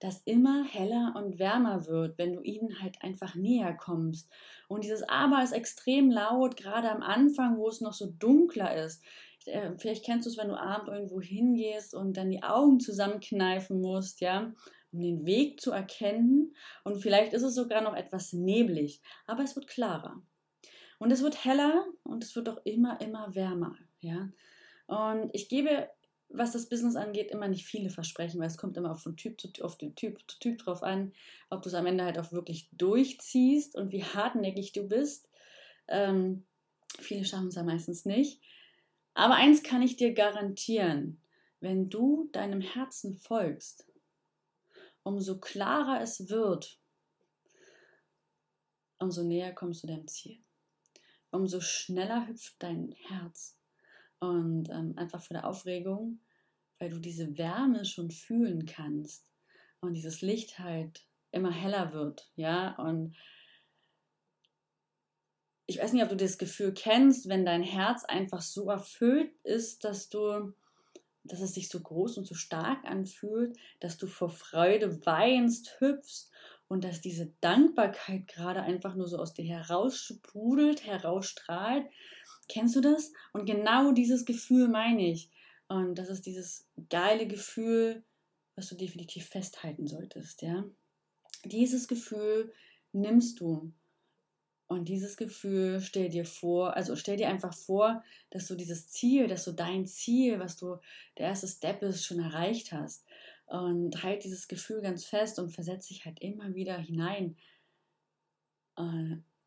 das 0.00 0.22
immer 0.24 0.64
heller 0.64 1.12
und 1.14 1.38
wärmer 1.38 1.86
wird, 1.86 2.16
wenn 2.16 2.32
du 2.32 2.40
ihnen 2.40 2.80
halt 2.82 3.02
einfach 3.02 3.34
näher 3.34 3.74
kommst. 3.74 4.30
Und 4.66 4.82
dieses 4.82 5.02
Aber 5.02 5.42
ist 5.42 5.52
extrem 5.52 6.10
laut, 6.10 6.56
gerade 6.56 6.90
am 6.90 7.02
Anfang, 7.02 7.58
wo 7.58 7.68
es 7.68 7.82
noch 7.82 7.92
so 7.92 8.06
dunkler 8.06 8.82
ist. 8.82 9.04
Äh, 9.44 9.72
vielleicht 9.76 10.04
kennst 10.04 10.26
du 10.26 10.30
es, 10.30 10.38
wenn 10.38 10.48
du 10.48 10.58
abends 10.58 10.90
irgendwo 10.90 11.20
hingehst 11.20 11.94
und 11.94 12.16
dann 12.16 12.30
die 12.30 12.42
Augen 12.42 12.80
zusammenkneifen 12.80 13.80
musst, 13.80 14.22
ja, 14.22 14.52
um 14.92 15.00
den 15.00 15.24
Weg 15.26 15.60
zu 15.60 15.72
erkennen. 15.72 16.54
Und 16.84 17.00
vielleicht 17.00 17.32
ist 17.32 17.42
es 17.42 17.54
sogar 17.54 17.82
noch 17.82 17.94
etwas 17.94 18.32
neblig, 18.32 19.00
aber 19.26 19.42
es 19.42 19.56
wird 19.56 19.66
klarer. 19.66 20.22
Und 20.98 21.10
es 21.10 21.22
wird 21.22 21.44
heller 21.44 21.86
und 22.02 22.22
es 22.24 22.36
wird 22.36 22.48
auch 22.48 22.60
immer, 22.64 23.00
immer 23.00 23.34
wärmer, 23.34 23.76
ja. 24.00 24.28
Und 24.86 25.30
ich 25.32 25.48
gebe 25.48 25.88
was 26.32 26.52
das 26.52 26.68
Business 26.68 26.96
angeht, 26.96 27.30
immer 27.30 27.48
nicht 27.48 27.66
viele 27.66 27.90
versprechen, 27.90 28.40
weil 28.40 28.46
es 28.46 28.56
kommt 28.56 28.76
immer 28.76 28.94
von 28.94 29.16
Typ 29.16 29.40
zu 29.40 29.50
auf 29.64 29.76
den 29.76 29.94
Typ 29.94 30.18
zu 30.28 30.38
Typ 30.38 30.58
drauf 30.58 30.82
an, 30.82 31.12
ob 31.50 31.62
du 31.62 31.68
es 31.68 31.74
am 31.74 31.86
Ende 31.86 32.04
halt 32.04 32.18
auch 32.18 32.32
wirklich 32.32 32.68
durchziehst 32.72 33.76
und 33.76 33.92
wie 33.92 34.04
hartnäckig 34.04 34.72
du 34.72 34.84
bist. 34.84 35.28
Ähm, 35.88 36.44
viele 37.00 37.24
schaffen 37.24 37.48
es 37.48 37.56
ja 37.56 37.64
meistens 37.64 38.04
nicht. 38.04 38.40
Aber 39.14 39.34
eins 39.34 39.62
kann 39.62 39.82
ich 39.82 39.96
dir 39.96 40.14
garantieren, 40.14 41.20
wenn 41.58 41.90
du 41.90 42.28
deinem 42.32 42.60
Herzen 42.60 43.16
folgst, 43.16 43.89
umso 45.02 45.38
klarer 45.38 46.00
es 46.00 46.28
wird, 46.28 46.78
umso 48.98 49.22
näher 49.22 49.54
kommst 49.54 49.82
du 49.82 49.86
deinem 49.86 50.06
Ziel. 50.06 50.42
Umso 51.30 51.60
schneller 51.60 52.26
hüpft 52.26 52.56
dein 52.58 52.92
Herz 52.92 53.56
und 54.18 54.68
ähm, 54.70 54.94
einfach 54.96 55.22
vor 55.22 55.36
der 55.36 55.46
Aufregung, 55.46 56.20
weil 56.78 56.90
du 56.90 56.98
diese 56.98 57.38
Wärme 57.38 57.84
schon 57.84 58.10
fühlen 58.10 58.66
kannst 58.66 59.26
und 59.80 59.94
dieses 59.94 60.22
Licht 60.22 60.58
halt 60.58 61.06
immer 61.30 61.52
heller 61.52 61.92
wird, 61.92 62.30
ja, 62.36 62.74
und 62.76 63.16
ich 65.66 65.78
weiß 65.78 65.92
nicht, 65.92 66.02
ob 66.02 66.08
du 66.08 66.16
das 66.16 66.36
Gefühl 66.36 66.74
kennst, 66.74 67.28
wenn 67.28 67.44
dein 67.44 67.62
Herz 67.62 68.04
einfach 68.04 68.42
so 68.42 68.68
erfüllt 68.68 69.32
ist, 69.44 69.84
dass 69.84 70.08
du, 70.08 70.52
dass 71.30 71.40
es 71.40 71.54
sich 71.54 71.68
so 71.68 71.80
groß 71.80 72.18
und 72.18 72.26
so 72.26 72.34
stark 72.34 72.84
anfühlt, 72.84 73.56
dass 73.80 73.96
du 73.98 74.06
vor 74.06 74.30
Freude 74.30 75.04
weinst, 75.06 75.80
hüpfst 75.80 76.30
und 76.68 76.84
dass 76.84 77.00
diese 77.00 77.32
Dankbarkeit 77.40 78.28
gerade 78.28 78.62
einfach 78.62 78.94
nur 78.94 79.08
so 79.08 79.18
aus 79.18 79.34
dir 79.34 79.44
heraussprudelt, 79.44 80.84
herausstrahlt, 80.84 81.86
Kennst 82.50 82.74
du 82.74 82.80
das? 82.80 83.12
Und 83.32 83.46
genau 83.46 83.92
dieses 83.92 84.24
Gefühl 84.24 84.66
meine 84.66 85.08
ich. 85.08 85.30
Und 85.68 85.94
das 85.94 86.08
ist 86.08 86.26
dieses 86.26 86.66
geile 86.88 87.28
Gefühl, 87.28 88.02
was 88.56 88.68
du 88.68 88.74
definitiv 88.74 89.28
festhalten 89.28 89.86
solltest, 89.86 90.42
ja? 90.42 90.64
Dieses 91.44 91.86
Gefühl 91.86 92.52
nimmst 92.92 93.38
du. 93.38 93.72
Und 94.70 94.88
dieses 94.88 95.16
Gefühl 95.16 95.80
stell 95.80 96.10
dir 96.10 96.24
vor, 96.24 96.76
also 96.76 96.94
stell 96.94 97.16
dir 97.16 97.28
einfach 97.28 97.52
vor, 97.52 98.04
dass 98.30 98.46
du 98.46 98.54
dieses 98.54 98.88
Ziel, 98.88 99.26
dass 99.26 99.44
du 99.44 99.50
dein 99.50 99.84
Ziel, 99.84 100.38
was 100.38 100.56
du 100.56 100.76
der 101.18 101.26
erste 101.26 101.48
Step 101.48 101.82
ist, 101.82 102.04
schon 102.04 102.20
erreicht 102.20 102.70
hast. 102.70 103.04
Und 103.46 104.04
halt 104.04 104.22
dieses 104.22 104.46
Gefühl 104.46 104.80
ganz 104.80 105.04
fest 105.04 105.40
und 105.40 105.50
versetz 105.50 105.88
dich 105.88 106.04
halt 106.04 106.20
immer 106.20 106.54
wieder 106.54 106.78
hinein. 106.78 107.36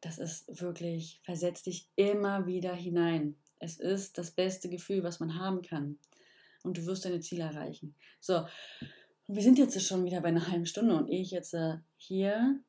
Das 0.01 0.19
ist 0.19 0.59
wirklich, 0.59 1.21
versetzt 1.23 1.67
dich 1.67 1.87
immer 1.95 2.45
wieder 2.45 2.75
hinein. 2.75 3.37
Es 3.59 3.79
ist 3.79 4.17
das 4.17 4.31
beste 4.31 4.67
Gefühl, 4.67 5.03
was 5.03 5.21
man 5.21 5.39
haben 5.39 5.61
kann. 5.61 5.99
Und 6.63 6.77
du 6.77 6.85
wirst 6.85 7.05
deine 7.05 7.21
Ziele 7.21 7.43
erreichen. 7.43 7.95
So, 8.19 8.45
wir 9.27 9.41
sind 9.41 9.57
jetzt 9.57 9.81
schon 9.87 10.03
wieder 10.03 10.19
bei 10.19 10.27
einer 10.27 10.49
halben 10.49 10.65
Stunde 10.65 10.97
und 10.97 11.07
ehe 11.07 11.21
ich 11.21 11.31
jetzt 11.31 11.53
äh, 11.53 11.77
hier 11.95 12.59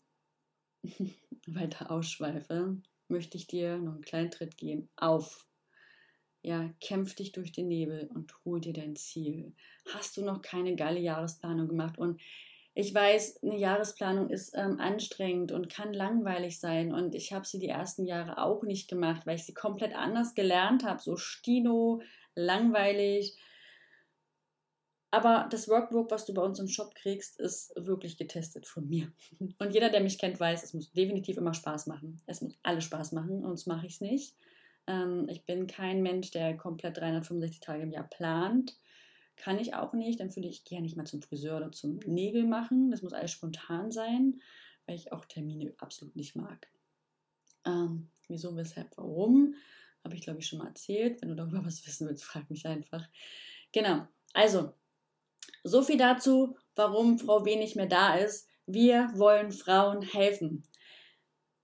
weiter 1.47 1.91
ausschweife, 1.91 2.77
möchte 3.09 3.37
ich 3.37 3.47
dir 3.47 3.79
noch 3.79 3.95
einen 3.95 4.03
kleinen 4.03 4.31
Tritt 4.31 4.57
geben. 4.57 4.89
Auf! 4.97 5.47
Ja, 6.43 6.71
kämpf 6.81 7.15
dich 7.15 7.33
durch 7.33 7.53
den 7.53 7.69
Nebel 7.69 8.11
und 8.15 8.35
hol 8.45 8.61
dir 8.61 8.75
dein 8.75 8.97
Ziel. 8.97 9.55
Hast 9.95 10.17
du 10.17 10.25
noch 10.25 10.43
keine 10.43 10.77
geile 10.77 11.01
Jahresplanung 11.01 11.69
gemacht 11.69 11.97
und 11.97 12.21
ich 12.77 12.93
weiß, 12.93 13.43
eine 13.45 13.57
Jahresplanung 13.57 14.31
ist 14.31 14.53
ähm, 14.57 14.81
anstrengend 14.81 15.53
und 15.53 15.69
kann 15.69 15.95
langweilig 15.95 16.59
sein. 16.59 16.93
Und 16.93 17.15
ich 17.15 17.33
habe 17.33 17.47
sie 17.47 17.61
die 17.61 17.69
ersten 17.69 18.05
Jahre 18.05 18.39
auch 18.39 18.65
nicht 18.65 18.89
gemacht, 18.89 19.27
weil 19.27 19.37
ich 19.37 19.45
sie 19.45 19.55
komplett 19.55 19.95
anders 19.95 20.35
gelernt 20.35 20.85
habe. 20.85 21.01
So 21.01 21.17
stino, 21.17 22.03
langweilig. 22.35 23.37
Aber 25.15 25.47
das 25.49 25.69
Workbook, 25.69 26.11
was 26.11 26.27
du 26.27 26.35
bei 26.35 26.43
uns 26.43 26.59
im 26.59 26.67
Shop 26.67 26.93
kriegst, 26.97 27.39
ist 27.39 27.73
wirklich 27.77 28.17
getestet 28.17 28.67
von 28.67 28.89
mir. 28.89 29.13
Und 29.61 29.73
jeder, 29.73 29.89
der 29.89 30.01
mich 30.01 30.19
kennt, 30.19 30.41
weiß, 30.41 30.65
es 30.65 30.75
muss 30.75 30.91
definitiv 30.91 31.37
immer 31.37 31.55
Spaß 31.55 31.87
machen. 31.87 32.21
Es 32.27 32.41
muss 32.41 32.59
alles 32.65 32.83
Spaß 32.83 33.13
machen, 33.13 33.43
sonst 33.43 33.69
mache 33.69 33.87
ich 33.87 33.93
es 33.93 34.01
nicht. 34.01 34.35
Ähm, 34.89 35.29
ich 35.29 35.47
bin 35.47 35.69
kein 35.69 36.03
Mensch, 36.03 36.33
der 36.33 36.57
komplett 36.57 36.97
365 36.97 37.61
Tage 37.61 37.85
im 37.85 37.93
Jahr 37.93 38.09
plant. 38.09 38.77
Kann 39.37 39.61
ich 39.61 39.77
auch 39.77 39.93
nicht. 39.93 40.19
Dann 40.19 40.35
würde 40.35 40.49
ich 40.49 40.65
gerne 40.65 40.83
nicht 40.83 40.97
mal 40.97 41.07
zum 41.07 41.23
Friseur 41.23 41.59
oder 41.59 41.71
zum 41.71 42.01
Nägel 42.07 42.43
machen. 42.45 42.91
Das 42.91 43.03
muss 43.03 43.13
alles 43.13 43.31
spontan 43.31 43.93
sein, 43.93 44.41
weil 44.87 44.97
ich 44.97 45.13
auch 45.13 45.27
Termine 45.27 45.75
absolut 45.79 46.17
nicht 46.17 46.35
mag. 46.35 46.67
Ähm, 47.65 48.11
wieso, 48.27 48.57
weshalb, 48.57 48.89
warum? 48.97 49.55
Habe 50.03 50.17
ich, 50.17 50.23
glaube 50.23 50.41
ich, 50.41 50.49
schon 50.49 50.59
mal 50.59 50.67
erzählt. 50.67 51.23
Wenn 51.23 51.29
du 51.29 51.37
darüber 51.37 51.65
was 51.65 51.87
wissen 51.87 52.09
willst, 52.09 52.25
frag 52.25 52.51
mich 52.51 52.67
einfach. 52.67 53.09
Genau. 53.71 54.09
Also, 54.33 54.73
so 55.65 55.83
viel 55.83 55.99
dazu, 55.99 56.57
warum 56.77 57.19
Frau 57.19 57.45
W 57.45 57.57
nicht 57.57 57.75
mehr 57.75 57.87
da 57.87 58.15
ist. 58.15 58.49
Wir 58.67 59.11
wollen 59.15 59.51
Frauen 59.51 60.03
helfen. 60.03 60.63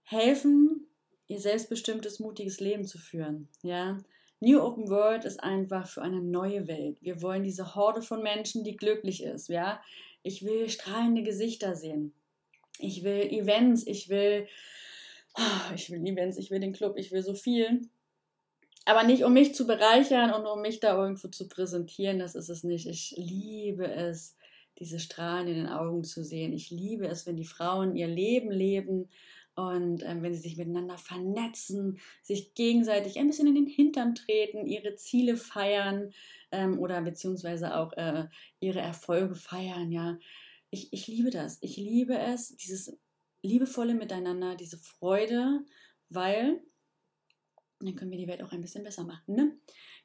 Helfen, 0.02 0.88
ihr 1.28 1.38
selbstbestimmtes, 1.38 2.18
mutiges 2.18 2.58
Leben 2.58 2.84
zu 2.84 2.98
führen. 2.98 3.48
Ja, 3.62 3.98
New 4.40 4.60
Open 4.60 4.88
World 4.88 5.26
ist 5.26 5.42
einfach 5.42 5.86
für 5.86 6.02
eine 6.02 6.22
neue 6.22 6.66
Welt. 6.66 6.96
Wir 7.02 7.20
wollen 7.20 7.42
diese 7.42 7.74
Horde 7.74 8.00
von 8.00 8.22
Menschen, 8.22 8.64
die 8.64 8.76
glücklich 8.76 9.22
ist. 9.22 9.48
Ja? 9.48 9.82
Ich 10.22 10.42
will 10.44 10.70
strahlende 10.70 11.22
Gesichter 11.22 11.76
sehen. 11.76 12.14
Ich 12.78 13.04
will 13.04 13.20
Events, 13.30 13.86
ich 13.86 14.08
will, 14.08 14.48
ah, 15.34 15.72
ich 15.74 15.90
will 15.90 16.04
Events, 16.06 16.38
ich 16.38 16.50
will 16.50 16.60
den 16.60 16.72
Club, 16.72 16.96
ich 16.96 17.12
will 17.12 17.22
so 17.22 17.34
viel. 17.34 17.82
Aber 18.84 19.04
nicht 19.04 19.24
um 19.24 19.32
mich 19.32 19.54
zu 19.54 19.66
bereichern 19.66 20.32
und 20.32 20.46
um 20.46 20.62
mich 20.62 20.80
da 20.80 20.96
irgendwo 20.96 21.28
zu 21.28 21.48
präsentieren, 21.48 22.18
das 22.18 22.34
ist 22.34 22.48
es 22.48 22.64
nicht. 22.64 22.86
Ich 22.86 23.14
liebe 23.16 23.86
es, 23.86 24.36
diese 24.78 24.98
Strahlen 24.98 25.48
in 25.48 25.54
den 25.54 25.68
Augen 25.68 26.04
zu 26.04 26.24
sehen. 26.24 26.52
Ich 26.52 26.70
liebe 26.70 27.06
es, 27.06 27.26
wenn 27.26 27.36
die 27.36 27.44
Frauen 27.44 27.94
ihr 27.94 28.08
Leben 28.08 28.50
leben 28.50 29.08
und 29.54 30.02
ähm, 30.04 30.22
wenn 30.22 30.32
sie 30.32 30.40
sich 30.40 30.56
miteinander 30.56 30.96
vernetzen, 30.96 31.98
sich 32.22 32.54
gegenseitig 32.54 33.18
ein 33.18 33.26
bisschen 33.26 33.48
in 33.48 33.54
den 33.54 33.66
Hintern 33.66 34.14
treten, 34.14 34.66
ihre 34.66 34.94
Ziele 34.94 35.36
feiern 35.36 36.12
ähm, 36.50 36.78
oder 36.78 37.02
beziehungsweise 37.02 37.76
auch 37.76 37.92
äh, 37.94 38.26
ihre 38.60 38.80
Erfolge 38.80 39.34
feiern, 39.34 39.92
ja. 39.92 40.18
Ich, 40.70 40.92
ich 40.92 41.08
liebe 41.08 41.30
das. 41.30 41.58
Ich 41.62 41.76
liebe 41.76 42.16
es, 42.16 42.56
dieses 42.56 42.96
liebevolle 43.42 43.94
Miteinander, 43.94 44.54
diese 44.54 44.78
Freude, 44.78 45.64
weil 46.08 46.62
dann 47.86 47.96
können 47.96 48.10
wir 48.10 48.18
die 48.18 48.28
Welt 48.28 48.42
auch 48.42 48.52
ein 48.52 48.60
bisschen 48.60 48.84
besser 48.84 49.04
machen. 49.04 49.34
Ne? 49.34 49.56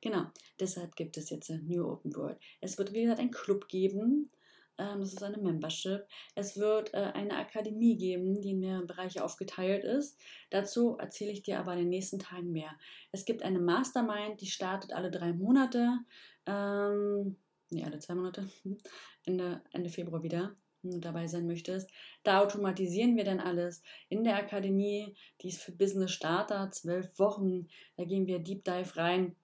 Genau, 0.01 0.25
deshalb 0.59 0.95
gibt 0.95 1.17
es 1.17 1.29
jetzt 1.29 1.49
ein 1.49 1.65
New 1.67 1.85
Open 1.85 2.15
World. 2.15 2.39
Es 2.61 2.77
wird, 2.77 2.93
wie 2.93 3.01
gesagt, 3.03 3.19
einen 3.19 3.31
Club 3.31 3.67
geben. 3.67 4.29
Ähm, 4.77 4.99
das 4.99 5.13
ist 5.13 5.23
eine 5.23 5.37
Membership. 5.37 6.05
Es 6.35 6.57
wird 6.57 6.93
äh, 6.93 7.11
eine 7.13 7.37
Akademie 7.37 7.97
geben, 7.97 8.41
die 8.41 8.51
in 8.51 8.59
mehrere 8.59 8.85
Bereiche 8.85 9.23
aufgeteilt 9.23 9.83
ist. 9.83 10.19
Dazu 10.49 10.97
erzähle 10.97 11.31
ich 11.31 11.43
dir 11.43 11.59
aber 11.59 11.73
in 11.73 11.79
den 11.79 11.89
nächsten 11.89 12.19
Tagen 12.19 12.51
mehr. 12.51 12.71
Es 13.11 13.25
gibt 13.25 13.43
eine 13.43 13.59
Mastermind, 13.59 14.41
die 14.41 14.47
startet 14.47 14.93
alle 14.93 15.11
drei 15.11 15.33
Monate. 15.33 15.99
Ähm, 16.45 17.37
nee, 17.69 17.83
alle 17.83 17.99
zwei 17.99 18.15
Monate. 18.15 18.49
Ende, 19.25 19.61
Ende 19.71 19.89
Februar 19.89 20.23
wieder 20.23 20.55
dabei 20.91 21.27
sein 21.27 21.47
möchtest. 21.47 21.89
Da 22.23 22.41
automatisieren 22.41 23.15
wir 23.15 23.23
dann 23.23 23.39
alles 23.39 23.81
in 24.09 24.23
der 24.23 24.37
Akademie, 24.37 25.15
die 25.41 25.49
ist 25.49 25.61
für 25.61 25.71
Business 25.71 26.11
Starter, 26.11 26.71
zwölf 26.71 27.17
Wochen. 27.19 27.67
Da 27.97 28.05
gehen 28.05 28.27
wir 28.27 28.39
Deep 28.39 28.63
Dive 28.63 28.95
rein 28.95 29.35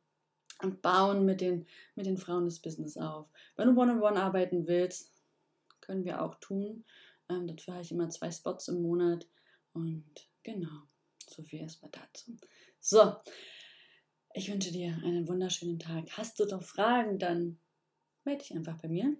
und 0.61 0.81
bauen 0.81 1.25
mit 1.25 1.41
den, 1.41 1.65
mit 1.95 2.05
den 2.05 2.17
Frauen 2.17 2.45
das 2.45 2.59
Business 2.59 2.97
auf. 2.97 3.27
Wenn 3.55 3.67
du 3.67 3.79
One-on-One 3.79 4.01
-on 4.01 4.15
-one 4.15 4.21
arbeiten 4.21 4.67
willst, 4.67 5.11
können 5.81 6.05
wir 6.05 6.21
auch 6.21 6.35
tun. 6.35 6.85
Ähm, 7.29 7.47
dafür 7.47 7.73
habe 7.75 7.83
ich 7.83 7.91
immer 7.91 8.09
zwei 8.09 8.31
Spots 8.31 8.67
im 8.67 8.81
Monat. 8.81 9.27
Und 9.73 10.05
genau, 10.43 10.83
so 11.27 11.43
viel 11.43 11.59
erstmal 11.59 11.91
dazu. 11.91 12.37
So, 12.79 13.15
ich 14.33 14.51
wünsche 14.51 14.71
dir 14.71 14.99
einen 15.03 15.27
wunderschönen 15.27 15.79
Tag. 15.79 16.05
Hast 16.17 16.39
du 16.39 16.45
doch 16.45 16.63
Fragen, 16.63 17.19
dann 17.19 17.59
melde 18.23 18.43
dich 18.43 18.55
einfach 18.55 18.77
bei 18.77 18.87
mir. 18.87 19.17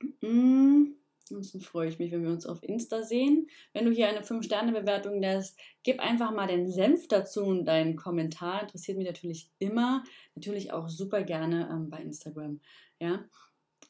Mm 0.00 0.26
-mm. 0.26 0.99
Ansonsten 1.30 1.60
freue 1.60 1.88
ich 1.88 1.98
mich, 1.98 2.10
wenn 2.10 2.24
wir 2.24 2.30
uns 2.30 2.46
auf 2.46 2.62
Insta 2.62 3.02
sehen. 3.02 3.48
Wenn 3.72 3.84
du 3.84 3.92
hier 3.92 4.08
eine 4.08 4.22
5-Sterne-Bewertung 4.22 5.20
lässt, 5.20 5.58
gib 5.84 6.00
einfach 6.00 6.32
mal 6.32 6.48
den 6.48 6.68
Senf 6.68 7.06
dazu 7.06 7.44
und 7.44 7.64
deinen 7.66 7.96
Kommentar. 7.96 8.62
Interessiert 8.62 8.98
mich 8.98 9.06
natürlich 9.06 9.48
immer. 9.58 10.02
Natürlich 10.34 10.72
auch 10.72 10.88
super 10.88 11.22
gerne 11.22 11.68
ähm, 11.70 11.88
bei 11.88 11.98
Instagram. 11.98 12.60
Ja, 12.98 13.24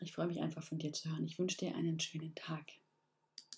ich 0.01 0.13
freue 0.13 0.27
mich 0.27 0.41
einfach 0.41 0.63
von 0.63 0.79
dir 0.79 0.93
zu 0.93 1.11
hören. 1.11 1.25
Ich 1.25 1.39
wünsche 1.39 1.59
dir 1.59 1.75
einen 1.75 1.99
schönen 1.99 2.35
Tag. 2.35 2.80